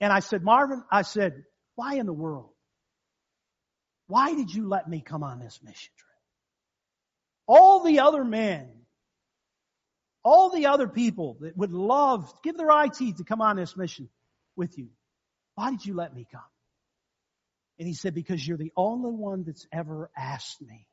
and 0.00 0.12
I 0.12 0.18
said, 0.18 0.42
Marvin, 0.42 0.82
I 0.90 1.02
said, 1.02 1.44
why 1.76 1.94
in 1.94 2.06
the 2.06 2.12
world? 2.12 2.50
Why 4.08 4.34
did 4.34 4.52
you 4.52 4.68
let 4.68 4.88
me 4.88 5.00
come 5.00 5.22
on 5.22 5.38
this 5.38 5.60
mission 5.62 5.92
trip? 5.96 6.10
All 7.46 7.84
the 7.84 8.00
other 8.00 8.24
men, 8.24 8.68
all 10.24 10.50
the 10.50 10.66
other 10.66 10.88
people 10.88 11.36
that 11.40 11.56
would 11.56 11.72
love, 11.72 12.32
give 12.42 12.56
their 12.56 12.70
teeth 12.88 13.18
to 13.18 13.24
come 13.24 13.40
on 13.40 13.54
this 13.54 13.76
mission 13.76 14.08
with 14.56 14.76
you. 14.76 14.88
Why 15.54 15.70
did 15.70 15.86
you 15.86 15.94
let 15.94 16.12
me 16.12 16.26
come? 16.30 16.42
And 17.80 17.88
he 17.88 17.94
said, 17.94 18.14
because 18.14 18.46
you're 18.46 18.58
the 18.58 18.72
only 18.76 19.10
one 19.10 19.42
that's 19.42 19.66
ever 19.72 20.10
asked 20.14 20.60
me 20.60 20.86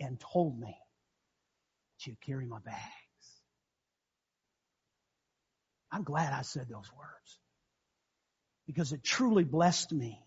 and 0.00 0.18
told 0.18 0.58
me 0.58 0.74
that 0.74 2.06
you'd 2.06 2.20
carry 2.22 2.46
my 2.46 2.60
bags. 2.64 2.80
I'm 5.92 6.02
glad 6.02 6.32
I 6.32 6.40
said 6.40 6.62
those 6.70 6.90
words 6.96 7.38
because 8.66 8.92
it 8.92 9.04
truly 9.04 9.44
blessed 9.44 9.92
me. 9.92 10.18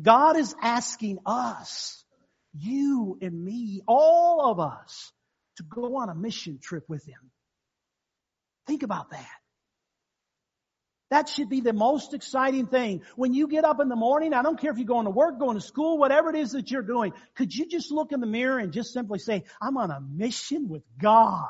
God 0.00 0.38
is 0.38 0.54
asking 0.62 1.18
us, 1.26 2.02
you 2.54 3.18
and 3.20 3.44
me, 3.44 3.82
all 3.86 4.50
of 4.50 4.60
us, 4.60 5.12
to 5.58 5.62
go 5.62 5.98
on 5.98 6.08
a 6.08 6.14
mission 6.14 6.58
trip 6.58 6.84
with 6.88 7.04
Him. 7.04 7.30
Think 8.66 8.82
about 8.82 9.10
that. 9.10 9.28
That 11.10 11.28
should 11.28 11.48
be 11.48 11.60
the 11.60 11.72
most 11.72 12.12
exciting 12.12 12.66
thing. 12.66 13.02
When 13.16 13.32
you 13.32 13.48
get 13.48 13.64
up 13.64 13.80
in 13.80 13.88
the 13.88 13.96
morning, 13.96 14.34
I 14.34 14.42
don't 14.42 14.60
care 14.60 14.70
if 14.70 14.76
you're 14.76 14.86
going 14.86 15.06
to 15.06 15.10
work, 15.10 15.38
going 15.38 15.56
to 15.56 15.60
school, 15.60 15.96
whatever 15.96 16.28
it 16.30 16.36
is 16.36 16.52
that 16.52 16.70
you're 16.70 16.82
doing, 16.82 17.12
could 17.34 17.54
you 17.54 17.66
just 17.66 17.90
look 17.90 18.12
in 18.12 18.20
the 18.20 18.26
mirror 18.26 18.58
and 18.58 18.72
just 18.72 18.92
simply 18.92 19.18
say, 19.18 19.44
I'm 19.60 19.78
on 19.78 19.90
a 19.90 20.00
mission 20.00 20.68
with 20.68 20.82
God. 21.00 21.48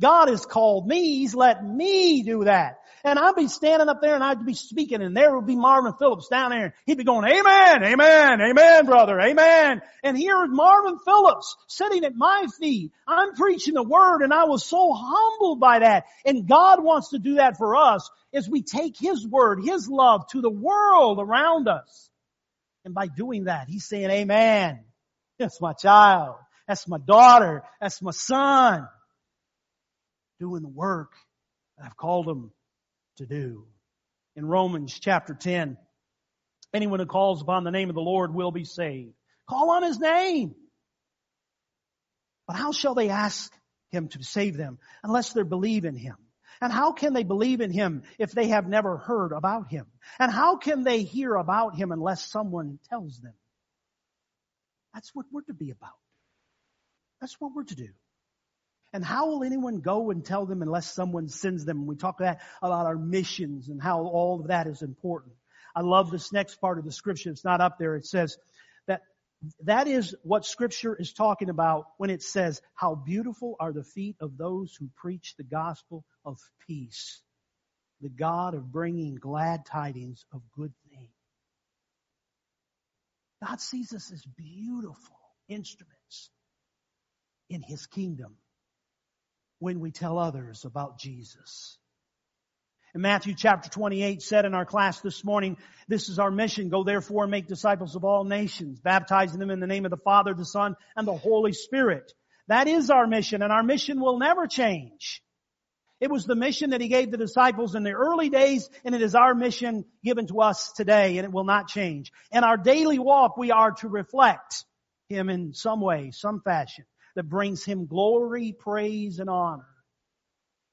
God 0.00 0.28
has 0.28 0.46
called 0.46 0.86
me. 0.86 1.18
He's 1.18 1.34
let 1.34 1.64
me 1.64 2.22
do 2.22 2.44
that. 2.44 2.78
And 3.04 3.18
I'd 3.18 3.36
be 3.36 3.48
standing 3.48 3.88
up 3.88 4.00
there 4.00 4.14
and 4.14 4.24
I'd 4.24 4.44
be 4.44 4.54
speaking 4.54 5.02
and 5.02 5.16
there 5.16 5.34
would 5.34 5.46
be 5.46 5.56
Marvin 5.56 5.94
Phillips 5.98 6.28
down 6.28 6.50
there. 6.50 6.74
He'd 6.84 6.98
be 6.98 7.04
going, 7.04 7.30
amen, 7.30 7.84
amen, 7.84 8.40
amen, 8.40 8.86
brother, 8.86 9.20
amen. 9.20 9.82
And 10.02 10.16
here 10.16 10.44
is 10.44 10.50
Marvin 10.50 10.98
Phillips 11.04 11.56
sitting 11.68 12.04
at 12.04 12.14
my 12.14 12.46
feet. 12.60 12.92
I'm 13.06 13.34
preaching 13.34 13.74
the 13.74 13.82
word 13.82 14.22
and 14.22 14.32
I 14.32 14.44
was 14.44 14.64
so 14.64 14.92
humbled 14.92 15.60
by 15.60 15.80
that. 15.80 16.04
And 16.24 16.48
God 16.48 16.82
wants 16.82 17.10
to 17.10 17.18
do 17.18 17.36
that 17.36 17.56
for 17.56 17.76
us 17.76 18.08
as 18.34 18.48
we 18.48 18.62
take 18.62 18.96
His 18.98 19.26
word, 19.26 19.60
His 19.64 19.88
love 19.88 20.26
to 20.32 20.40
the 20.40 20.50
world 20.50 21.18
around 21.20 21.68
us. 21.68 22.10
And 22.84 22.94
by 22.94 23.06
doing 23.06 23.44
that, 23.44 23.68
He's 23.68 23.84
saying, 23.84 24.10
amen. 24.10 24.84
That's 25.38 25.60
my 25.60 25.72
child. 25.72 26.36
That's 26.66 26.88
my 26.88 26.98
daughter. 26.98 27.62
That's 27.80 28.02
my 28.02 28.10
son 28.10 28.88
doing 30.38 30.62
the 30.62 30.68
work 30.68 31.12
I've 31.82 31.96
called 31.96 32.26
them 32.26 32.52
to 33.16 33.26
do. 33.26 33.66
In 34.36 34.46
Romans 34.46 34.98
chapter 34.98 35.34
10, 35.34 35.76
anyone 36.72 37.00
who 37.00 37.06
calls 37.06 37.42
upon 37.42 37.64
the 37.64 37.70
name 37.70 37.88
of 37.88 37.94
the 37.94 38.00
Lord 38.00 38.34
will 38.34 38.52
be 38.52 38.64
saved. 38.64 39.14
Call 39.48 39.70
on 39.70 39.82
His 39.82 39.98
name. 39.98 40.54
But 42.46 42.56
how 42.56 42.72
shall 42.72 42.94
they 42.94 43.10
ask 43.10 43.52
Him 43.90 44.08
to 44.08 44.22
save 44.22 44.56
them 44.56 44.78
unless 45.02 45.32
they 45.32 45.42
believe 45.42 45.84
in 45.84 45.96
Him? 45.96 46.16
And 46.60 46.72
how 46.72 46.92
can 46.92 47.12
they 47.12 47.22
believe 47.22 47.60
in 47.60 47.70
Him 47.70 48.02
if 48.18 48.32
they 48.32 48.48
have 48.48 48.68
never 48.68 48.96
heard 48.96 49.32
about 49.32 49.70
Him? 49.70 49.86
And 50.18 50.32
how 50.32 50.56
can 50.56 50.82
they 50.82 51.02
hear 51.02 51.34
about 51.34 51.76
Him 51.76 51.92
unless 51.92 52.24
someone 52.30 52.78
tells 52.88 53.20
them? 53.20 53.34
That's 54.94 55.14
what 55.14 55.26
we're 55.30 55.42
to 55.42 55.54
be 55.54 55.70
about. 55.70 55.90
That's 57.20 57.36
what 57.40 57.52
we're 57.54 57.64
to 57.64 57.74
do. 57.74 57.88
And 58.92 59.04
how 59.04 59.28
will 59.28 59.44
anyone 59.44 59.80
go 59.80 60.10
and 60.10 60.24
tell 60.24 60.46
them 60.46 60.62
unless 60.62 60.92
someone 60.92 61.28
sends 61.28 61.64
them? 61.64 61.86
We 61.86 61.96
talk 61.96 62.20
about 62.20 62.38
our 62.62 62.96
missions 62.96 63.68
and 63.68 63.82
how 63.82 64.02
all 64.02 64.40
of 64.40 64.48
that 64.48 64.66
is 64.66 64.82
important. 64.82 65.34
I 65.76 65.82
love 65.82 66.10
this 66.10 66.32
next 66.32 66.56
part 66.56 66.78
of 66.78 66.84
the 66.84 66.92
scripture. 66.92 67.30
It's 67.30 67.44
not 67.44 67.60
up 67.60 67.78
there. 67.78 67.96
It 67.96 68.06
says 68.06 68.38
that 68.86 69.02
that 69.64 69.86
is 69.86 70.14
what 70.22 70.46
scripture 70.46 70.96
is 70.96 71.12
talking 71.12 71.50
about 71.50 71.84
when 71.98 72.08
it 72.10 72.22
says, 72.22 72.62
how 72.74 72.94
beautiful 72.94 73.56
are 73.60 73.72
the 73.72 73.84
feet 73.84 74.16
of 74.20 74.38
those 74.38 74.74
who 74.74 74.88
preach 74.96 75.34
the 75.36 75.44
gospel 75.44 76.04
of 76.24 76.38
peace. 76.66 77.20
The 78.00 78.08
God 78.08 78.54
of 78.54 78.72
bringing 78.72 79.16
glad 79.16 79.66
tidings 79.66 80.24
of 80.32 80.40
good 80.56 80.72
things. 80.90 81.10
God 83.44 83.60
sees 83.60 83.92
us 83.92 84.10
as 84.12 84.24
beautiful 84.36 85.16
instruments 85.48 86.30
in 87.50 87.60
His 87.62 87.86
kingdom 87.86 88.36
when 89.58 89.80
we 89.80 89.90
tell 89.90 90.18
others 90.18 90.64
about 90.64 90.98
Jesus. 90.98 91.78
And 92.94 93.02
Matthew 93.02 93.34
chapter 93.36 93.68
28 93.68 94.22
said 94.22 94.44
in 94.44 94.54
our 94.54 94.64
class 94.64 95.00
this 95.00 95.24
morning, 95.24 95.58
this 95.88 96.08
is 96.08 96.18
our 96.18 96.30
mission. 96.30 96.70
Go 96.70 96.84
therefore 96.84 97.24
and 97.24 97.30
make 97.30 97.46
disciples 97.46 97.96
of 97.96 98.04
all 98.04 98.24
nations, 98.24 98.80
baptizing 98.80 99.38
them 99.38 99.50
in 99.50 99.60
the 99.60 99.66
name 99.66 99.84
of 99.84 99.90
the 99.90 99.98
Father, 99.98 100.32
the 100.32 100.44
Son, 100.44 100.74
and 100.96 101.06
the 101.06 101.16
Holy 101.16 101.52
Spirit. 101.52 102.12
That 102.48 102.66
is 102.66 102.90
our 102.90 103.06
mission 103.06 103.42
and 103.42 103.52
our 103.52 103.62
mission 103.62 104.00
will 104.00 104.18
never 104.18 104.46
change. 104.46 105.22
It 106.00 106.10
was 106.10 106.24
the 106.24 106.36
mission 106.36 106.70
that 106.70 106.80
he 106.80 106.88
gave 106.88 107.10
the 107.10 107.18
disciples 107.18 107.74
in 107.74 107.82
the 107.82 107.92
early 107.92 108.30
days 108.30 108.70
and 108.84 108.94
it 108.94 109.02
is 109.02 109.14
our 109.14 109.34
mission 109.34 109.84
given 110.02 110.26
to 110.28 110.40
us 110.40 110.72
today 110.74 111.18
and 111.18 111.26
it 111.26 111.32
will 111.32 111.44
not 111.44 111.68
change. 111.68 112.10
In 112.30 112.44
our 112.44 112.56
daily 112.56 112.98
walk 112.98 113.36
we 113.36 113.50
are 113.50 113.72
to 113.72 113.88
reflect 113.88 114.64
him 115.08 115.28
in 115.28 115.52
some 115.52 115.80
way, 115.80 116.10
some 116.12 116.40
fashion 116.40 116.84
that 117.14 117.24
brings 117.24 117.64
him 117.64 117.86
glory, 117.86 118.54
praise, 118.58 119.18
and 119.18 119.28
honor 119.28 119.66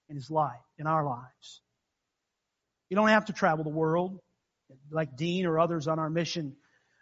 in 0.09 0.15
his 0.15 0.29
life, 0.29 0.61
in 0.77 0.87
our 0.87 1.05
lives. 1.05 1.61
You 2.89 2.95
don't 2.95 3.09
have 3.09 3.25
to 3.25 3.33
travel 3.33 3.63
the 3.63 3.69
world 3.69 4.19
like 4.91 5.15
Dean 5.15 5.45
or 5.45 5.59
others 5.59 5.87
on 5.87 5.99
our 5.99 6.09
mission 6.09 6.55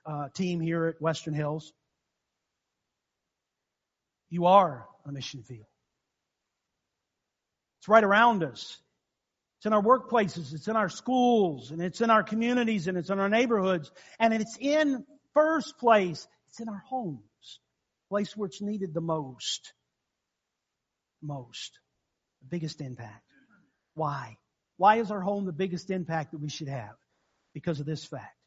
uh, 0.06 0.30
team 0.34 0.60
here 0.60 0.88
at 0.88 1.02
Western 1.02 1.34
Hills. 1.34 1.74
You 4.30 4.46
are 4.46 4.88
on 5.06 5.12
a 5.12 5.14
mission 5.14 5.44
field. 5.44 5.68
It's 7.80 7.88
right 7.88 8.04
around 8.04 8.44
us. 8.44 8.78
It's 9.58 9.66
in 9.66 9.74
our 9.74 9.82
workplaces, 9.82 10.54
it's 10.54 10.68
in 10.68 10.76
our 10.76 10.90
schools, 10.90 11.72
and 11.72 11.82
it's 11.82 12.02
in 12.02 12.10
our 12.10 12.24
communities, 12.24 12.88
and 12.88 12.98
it's 12.98 13.10
in 13.10 13.20
our 13.20 13.30
neighborhoods, 13.30 13.92
and 14.20 14.34
it's 14.34 14.58
in 14.60 15.06
first 15.34 15.78
place, 15.78 16.28
it's 16.48 16.60
in 16.60 16.68
our 16.68 16.84
homes 16.90 17.22
place 18.14 18.38
where 18.38 18.46
it's 18.46 18.62
needed 18.62 18.94
the 18.94 19.02
most. 19.02 19.74
Most. 21.20 21.80
The 22.44 22.48
biggest 22.48 22.80
impact. 22.80 23.24
Why? 23.96 24.38
Why 24.78 24.98
is 24.98 25.10
our 25.10 25.20
home 25.20 25.46
the 25.48 25.52
biggest 25.52 25.90
impact 25.90 26.32
that 26.32 26.38
we 26.38 26.50
should 26.50 26.68
have? 26.68 26.94
Because 27.56 27.80
of 27.80 27.88
this 27.88 28.06
fact. 28.06 28.38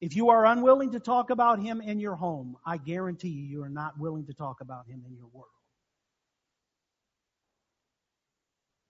If 0.00 0.16
you 0.16 0.30
are 0.30 0.46
unwilling 0.46 0.92
to 0.92 1.00
talk 1.00 1.28
about 1.28 1.60
Him 1.60 1.82
in 1.82 2.00
your 2.00 2.14
home, 2.14 2.56
I 2.64 2.78
guarantee 2.78 3.28
you, 3.28 3.44
you 3.44 3.62
are 3.62 3.68
not 3.68 3.98
willing 3.98 4.24
to 4.24 4.32
talk 4.32 4.62
about 4.62 4.86
Him 4.88 5.02
in 5.06 5.14
your 5.14 5.28
world. 5.30 5.48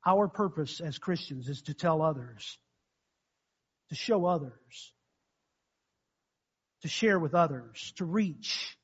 Our 0.06 0.28
purpose 0.28 0.80
as 0.80 0.96
Christians 0.96 1.48
is 1.48 1.62
to 1.62 1.74
tell 1.74 2.02
others, 2.02 2.56
to 3.88 3.96
show 3.96 4.26
others, 4.26 4.92
to 6.82 6.88
share 6.88 7.18
with 7.18 7.34
others, 7.34 7.92
to 7.96 8.04
reach 8.04 8.76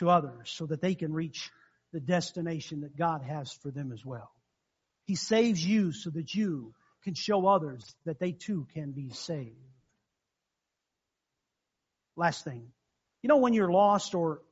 to 0.00 0.10
others 0.10 0.50
so 0.50 0.66
that 0.66 0.80
they 0.80 0.94
can 0.94 1.12
reach 1.12 1.50
the 1.92 2.00
destination 2.00 2.80
that 2.80 2.96
God 2.96 3.22
has 3.22 3.52
for 3.52 3.70
them 3.70 3.92
as 3.92 4.04
well. 4.04 4.30
He 5.04 5.14
saves 5.14 5.64
you 5.64 5.92
so 5.92 6.10
that 6.10 6.34
you 6.34 6.74
can 7.04 7.14
show 7.14 7.46
others 7.46 7.94
that 8.04 8.18
they 8.18 8.32
too 8.32 8.66
can 8.74 8.92
be 8.92 9.10
saved. 9.10 9.56
Last 12.16 12.44
thing. 12.44 12.66
You 13.22 13.28
know 13.28 13.38
when 13.38 13.54
you're 13.54 13.70
lost 13.70 14.14
or 14.14 14.42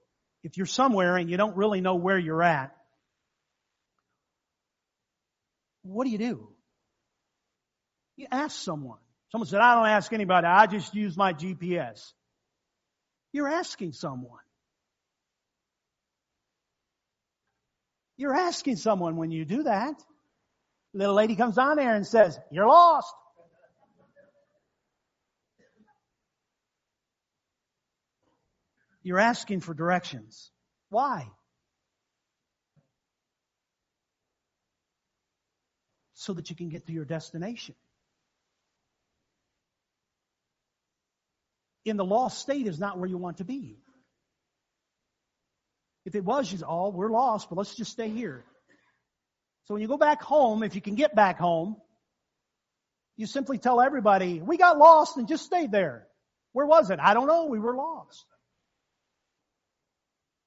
if 0.43 0.57
you're 0.57 0.67
somewhere 0.67 1.17
and 1.17 1.29
you 1.29 1.37
don't 1.37 1.57
really 1.57 1.81
know 1.81 1.97
where 1.97 2.19
you're 2.19 2.43
at, 2.43 2.75
what 5.83 6.05
do 6.05 6.11
you 6.11 6.19
do? 6.19 6.49
You 8.17 8.27
ask 8.31 8.59
someone. 8.59 8.99
Someone 9.31 9.47
said, 9.47 9.61
I 9.61 9.75
don't 9.75 9.89
ask 9.89 10.13
anybody. 10.13 10.47
I 10.47 10.67
just 10.67 10.95
use 10.95 11.17
my 11.17 11.33
GPS. 11.33 12.13
You're 13.33 13.49
asking 13.49 13.93
someone. 13.93 14.41
You're 18.18 18.35
asking 18.35 18.76
someone 18.76 19.16
when 19.16 19.31
you 19.31 19.44
do 19.44 19.62
that. 19.62 19.94
Little 20.92 21.14
lady 21.14 21.37
comes 21.37 21.57
on 21.57 21.76
there 21.76 21.94
and 21.94 22.07
says, 22.07 22.38
you're 22.50 22.66
lost. 22.66 23.14
You're 29.04 29.20
asking 29.20 29.61
for 29.61 29.72
directions. 29.72 30.50
Why? 30.90 31.31
So 36.14 36.35
that 36.35 36.50
you 36.50 36.57
can 36.57 36.68
get 36.68 36.87
to 36.87 36.92
your 36.92 37.04
destination. 37.04 37.76
In 41.85 41.96
the 41.96 42.04
lost 42.04 42.40
state 42.40 42.66
is 42.66 42.81
not 42.81 42.98
where 42.98 43.09
you 43.09 43.16
want 43.16 43.38
to 43.38 43.44
be. 43.44 43.78
If 46.09 46.14
it 46.14 46.25
was, 46.25 46.51
you 46.51 46.59
oh, 46.66 46.88
we're 46.88 47.11
lost, 47.11 47.51
but 47.51 47.59
let's 47.59 47.75
just 47.75 47.92
stay 47.92 48.09
here. 48.09 48.42
So 49.66 49.75
when 49.75 49.83
you 49.83 49.88
go 49.88 49.99
back 49.99 50.23
home, 50.23 50.62
if 50.62 50.75
you 50.75 50.81
can 50.81 50.94
get 50.94 51.14
back 51.14 51.38
home, 51.38 51.77
you 53.18 53.27
simply 53.27 53.59
tell 53.59 53.79
everybody, 53.79 54.40
we 54.40 54.57
got 54.57 54.79
lost 54.79 55.18
and 55.18 55.29
just 55.29 55.44
stayed 55.44 55.71
there. 55.71 56.07
Where 56.55 56.64
was 56.64 56.88
it? 56.88 56.99
I 56.99 57.12
don't 57.12 57.27
know. 57.27 57.44
We 57.44 57.59
were 57.59 57.77
lost. 57.77 58.25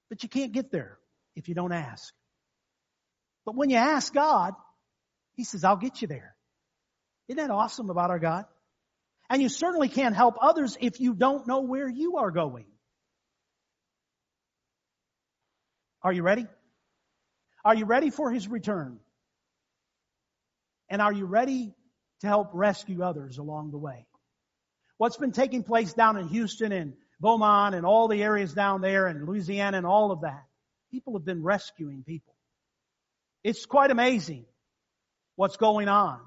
But 0.10 0.24
you 0.24 0.30
can't 0.30 0.52
get 0.52 0.72
there 0.72 0.98
if 1.36 1.48
you 1.48 1.54
don't 1.54 1.74
ask. 1.74 2.12
But 3.46 3.56
when 3.56 3.70
you 3.70 3.78
ask 3.78 4.12
God, 4.12 4.56
He 5.36 5.44
says, 5.44 5.64
I'll 5.64 5.78
get 5.78 6.02
you 6.02 6.08
there. 6.08 6.36
Isn't 7.28 7.38
that 7.38 7.54
awesome 7.54 7.92
about 7.92 8.10
our 8.10 8.18
God? 8.18 8.46
And 9.30 9.44
you 9.44 9.50
certainly 9.50 9.90
can't 9.90 10.16
help 10.16 10.38
others 10.42 10.76
if 10.82 11.00
you 11.00 11.14
don't 11.14 11.46
know 11.46 11.60
where 11.60 11.88
you 11.88 12.18
are 12.18 12.32
going. 12.32 12.66
Are 16.04 16.14
you 16.14 16.24
ready? 16.24 16.48
Are 17.64 17.76
you 17.76 17.86
ready 17.86 18.10
for 18.10 18.32
his 18.32 18.48
return? 18.48 19.00
And 20.90 21.02
are 21.02 21.14
you 21.14 21.26
ready 21.26 21.74
to 22.22 22.28
help 22.28 22.50
rescue 22.54 23.04
others 23.04 23.38
along 23.38 23.72
the 23.72 23.78
way? 23.78 24.06
What's 24.98 25.18
been 25.18 25.32
taking 25.32 25.64
place 25.64 25.94
down 25.94 26.18
in 26.18 26.28
Houston 26.28 26.72
and 26.72 26.94
Beaumont 27.22 27.76
and 27.76 27.86
all 27.86 28.08
the 28.08 28.22
areas 28.22 28.52
down 28.52 28.82
there 28.82 29.08
and 29.08 29.28
Louisiana 29.28 29.78
and 29.78 29.86
all 29.86 30.12
of 30.12 30.22
that. 30.22 30.44
People 30.90 31.14
have 31.14 31.24
been 31.24 31.44
rescuing 31.44 32.04
people. 32.04 32.34
It's 33.44 33.66
quite 33.66 33.92
amazing 33.92 34.46
what's 35.36 35.56
going 35.56 35.88
on. 35.88 36.20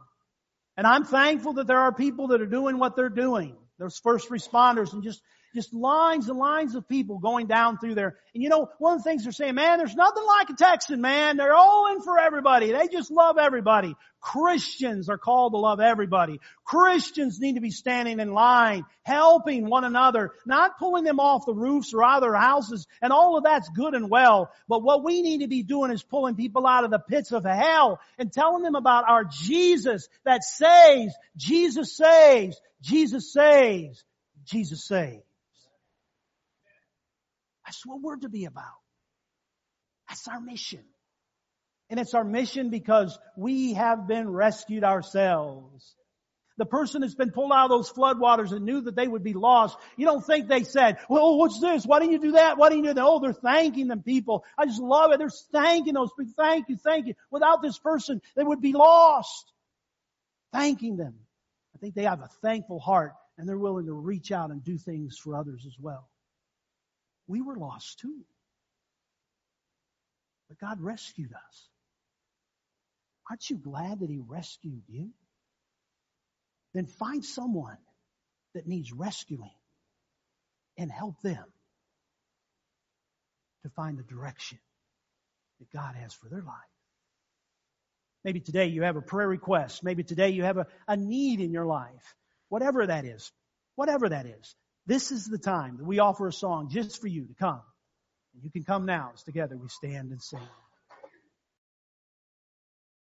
And 0.77 0.87
I'm 0.87 1.05
thankful 1.05 1.55
that 1.55 1.67
there 1.67 1.81
are 1.81 1.93
people 1.93 2.29
that 2.29 2.41
are 2.41 2.47
doing 2.47 2.79
what 2.79 2.97
they're 2.97 3.09
doing. 3.09 3.57
There's 3.79 3.99
first 3.99 4.31
responders 4.31 4.93
and 4.93 5.03
just 5.03 5.21
just 5.55 5.73
lines 5.73 6.29
and 6.29 6.39
lines 6.39 6.75
of 6.75 6.89
people 6.89 7.19
going 7.19 7.47
down 7.47 7.79
through 7.79 7.95
there. 7.95 8.17
And 8.35 8.43
you 8.43 8.49
know, 8.49 8.69
one 8.79 8.97
of 8.97 9.05
the 9.05 9.09
things 9.09 9.23
they're 9.23 9.33
saying, 9.33 9.55
man, 9.55 9.79
there's 9.79 9.95
nothing 9.95 10.25
like 10.27 10.51
a 10.51 10.55
Texan, 10.55 11.01
man. 11.01 11.37
They're 11.37 11.55
all 11.55 11.93
in 11.93 12.03
for 12.03 12.19
everybody. 12.19 12.73
They 12.73 12.89
just 12.89 13.11
love 13.11 13.39
everybody. 13.39 13.95
Christians 14.21 15.11
are 15.11 15.19
called 15.19 15.53
to 15.53 15.59
love 15.59 15.81
everybody. 15.81 16.41
Christians 16.65 17.39
need 17.41 17.57
to 17.57 17.61
be 17.61 17.71
standing 17.71 18.21
in 18.21 18.33
line, 18.33 18.85
helping 19.03 19.69
one 19.69 19.85
another, 19.85 20.33
not 20.47 20.79
pulling 20.79 21.05
them 21.05 21.21
off 21.21 21.45
the 21.45 21.55
roofs 21.55 21.93
or 21.93 22.03
out 22.03 22.17
of 22.17 22.23
their 22.23 22.35
houses, 22.35 22.87
and 23.03 23.13
all 23.13 23.37
of 23.37 23.45
that's 23.45 23.69
good 23.69 23.95
and 23.95 24.09
well. 24.09 24.51
But 24.67 24.83
what 24.83 25.05
we 25.05 25.21
need 25.21 25.43
to 25.43 25.49
be 25.49 25.63
doing 25.63 25.91
is 25.91 26.03
pulling 26.03 26.37
people 26.37 26.67
out 26.67 26.85
of 26.85 26.91
the 26.91 26.99
pits 26.99 27.33
of 27.33 27.45
hell 27.45 28.01
and 28.19 28.33
telling 28.33 28.63
them 28.63 28.75
about 28.75 29.05
our 29.09 29.25
Jesus 29.25 30.09
that 30.25 30.43
saves. 30.43 31.15
Jesus 31.37 31.95
saves. 31.95 32.59
Jesus 32.81 33.33
saves. 33.33 34.05
Jesus 34.47 34.85
saves. 34.85 35.24
That's 37.75 37.87
what 37.87 38.01
we're 38.03 38.17
to 38.17 38.29
be 38.29 38.45
about. 38.45 38.65
That's 40.09 40.29
our 40.29 40.41
mission. 40.41 40.85
And 41.91 41.99
it's 41.99 42.15
our 42.15 42.25
mission 42.25 42.71
because 42.71 43.19
we 43.37 43.75
have 43.75 44.07
been 44.07 44.31
rescued 44.31 44.85
ourselves. 44.85 45.95
The 46.57 46.67
person 46.67 47.01
that's 47.01 47.17
been 47.17 47.33
pulled 47.33 47.51
out 47.51 47.65
of 47.65 47.71
those 47.71 47.91
floodwaters 47.91 48.53
and 48.53 48.65
knew 48.65 48.83
that 48.83 48.95
they 48.95 49.09
would 49.09 49.25
be 49.25 49.33
lost, 49.33 49.77
you 49.97 50.07
don't 50.07 50.25
think 50.25 50.47
they 50.47 50.63
said, 50.63 50.99
well, 51.09 51.37
what's 51.37 51.61
this? 51.61 51.85
Why 51.85 51.99
didn't 51.99 52.13
you 52.13 52.21
do 52.21 52.33
that? 52.33 52.59
Why 52.59 52.69
didn't 52.69 52.85
you 52.85 52.91
do 52.91 52.95
that? 52.95 53.05
Oh, 53.05 53.19
they're 53.19 53.33
thanking 53.33 53.89
them 53.89 54.03
people. 54.03 54.45
I 54.57 54.67
just 54.67 54.81
love 54.81 55.11
it. 55.11 55.19
They're 55.19 55.31
thanking 55.53 55.95
those 55.95 56.11
people. 56.17 56.35
Thank 56.37 56.69
you, 56.69 56.77
thank 56.77 57.09
you. 57.09 57.15
Without 57.33 57.61
this 57.61 57.79
person, 57.79 58.23
they 58.37 58.45
would 58.45 58.61
be 58.61 58.73
lost. 58.73 59.53
Thanking 60.53 60.97
them. 60.97 61.15
I 61.75 61.79
think 61.79 61.97
they 61.97 62.05
have 62.05 62.21
a 62.21 62.31
thankful 62.41 62.79
heart 62.79 63.15
and 63.37 63.49
they're 63.49 63.59
willing 63.59 63.87
to 63.87 63.93
reach 63.93 64.31
out 64.31 64.51
and 64.51 64.63
do 64.63 64.79
things 64.79 65.19
for 65.19 65.35
others 65.35 65.65
as 65.67 65.75
well. 65.81 66.09
We 67.27 67.41
were 67.41 67.57
lost 67.57 68.01
too. 68.01 68.21
But 70.49 70.59
God 70.59 70.81
rescued 70.81 71.33
us. 71.33 71.69
Aren't 73.31 73.49
you 73.49 73.57
glad 73.57 74.01
that 74.01 74.11
He 74.11 74.19
rescued 74.19 74.83
you? 74.89 75.11
Then 76.75 76.87
find 76.87 77.25
someone 77.25 77.79
that 78.55 78.67
needs 78.67 78.93
rescuing 78.93 79.51
and 80.77 80.91
help 80.91 81.21
them 81.23 81.45
to 83.63 83.71
find 83.71 83.99
the 83.99 84.03
direction 84.03 84.59
that 85.61 85.71
God 85.73 85.95
has 85.95 86.13
for 86.13 86.29
their 86.29 86.43
life. 86.43 86.55
Maybe 88.25 88.41
today 88.41 88.67
you 88.67 88.83
have 88.83 88.97
a 88.97 89.03
prayer 89.03 89.29
request. 89.29 89.85
Maybe 89.85 90.03
today 90.03 90.31
you 90.31 90.45
have 90.45 90.57
a, 90.57 90.67
a 90.89 90.97
need 90.97 91.41
in 91.41 91.53
your 91.53 91.67
life. 91.67 92.15
Whatever 92.49 92.87
that 92.87 93.05
is. 93.05 93.31
Whatever 93.77 94.09
that 94.09 94.27
is. 94.27 94.55
This 94.87 95.11
is 95.11 95.27
the 95.27 95.39
time 95.39 95.79
that 95.79 95.85
we 95.85 95.99
offer 95.99 96.29
a 96.29 96.33
song 96.33 96.69
just 96.71 97.01
for 97.01 97.09
you 97.09 97.27
to 97.27 97.35
come. 97.35 97.63
And 98.35 98.45
You 98.45 98.51
can 98.51 98.65
come 98.65 98.85
now 98.85 99.13
as 99.15 99.23
together 99.23 99.57
we 99.57 99.69
stand 99.69 100.11
and 100.11 100.23
sing. 100.23 100.41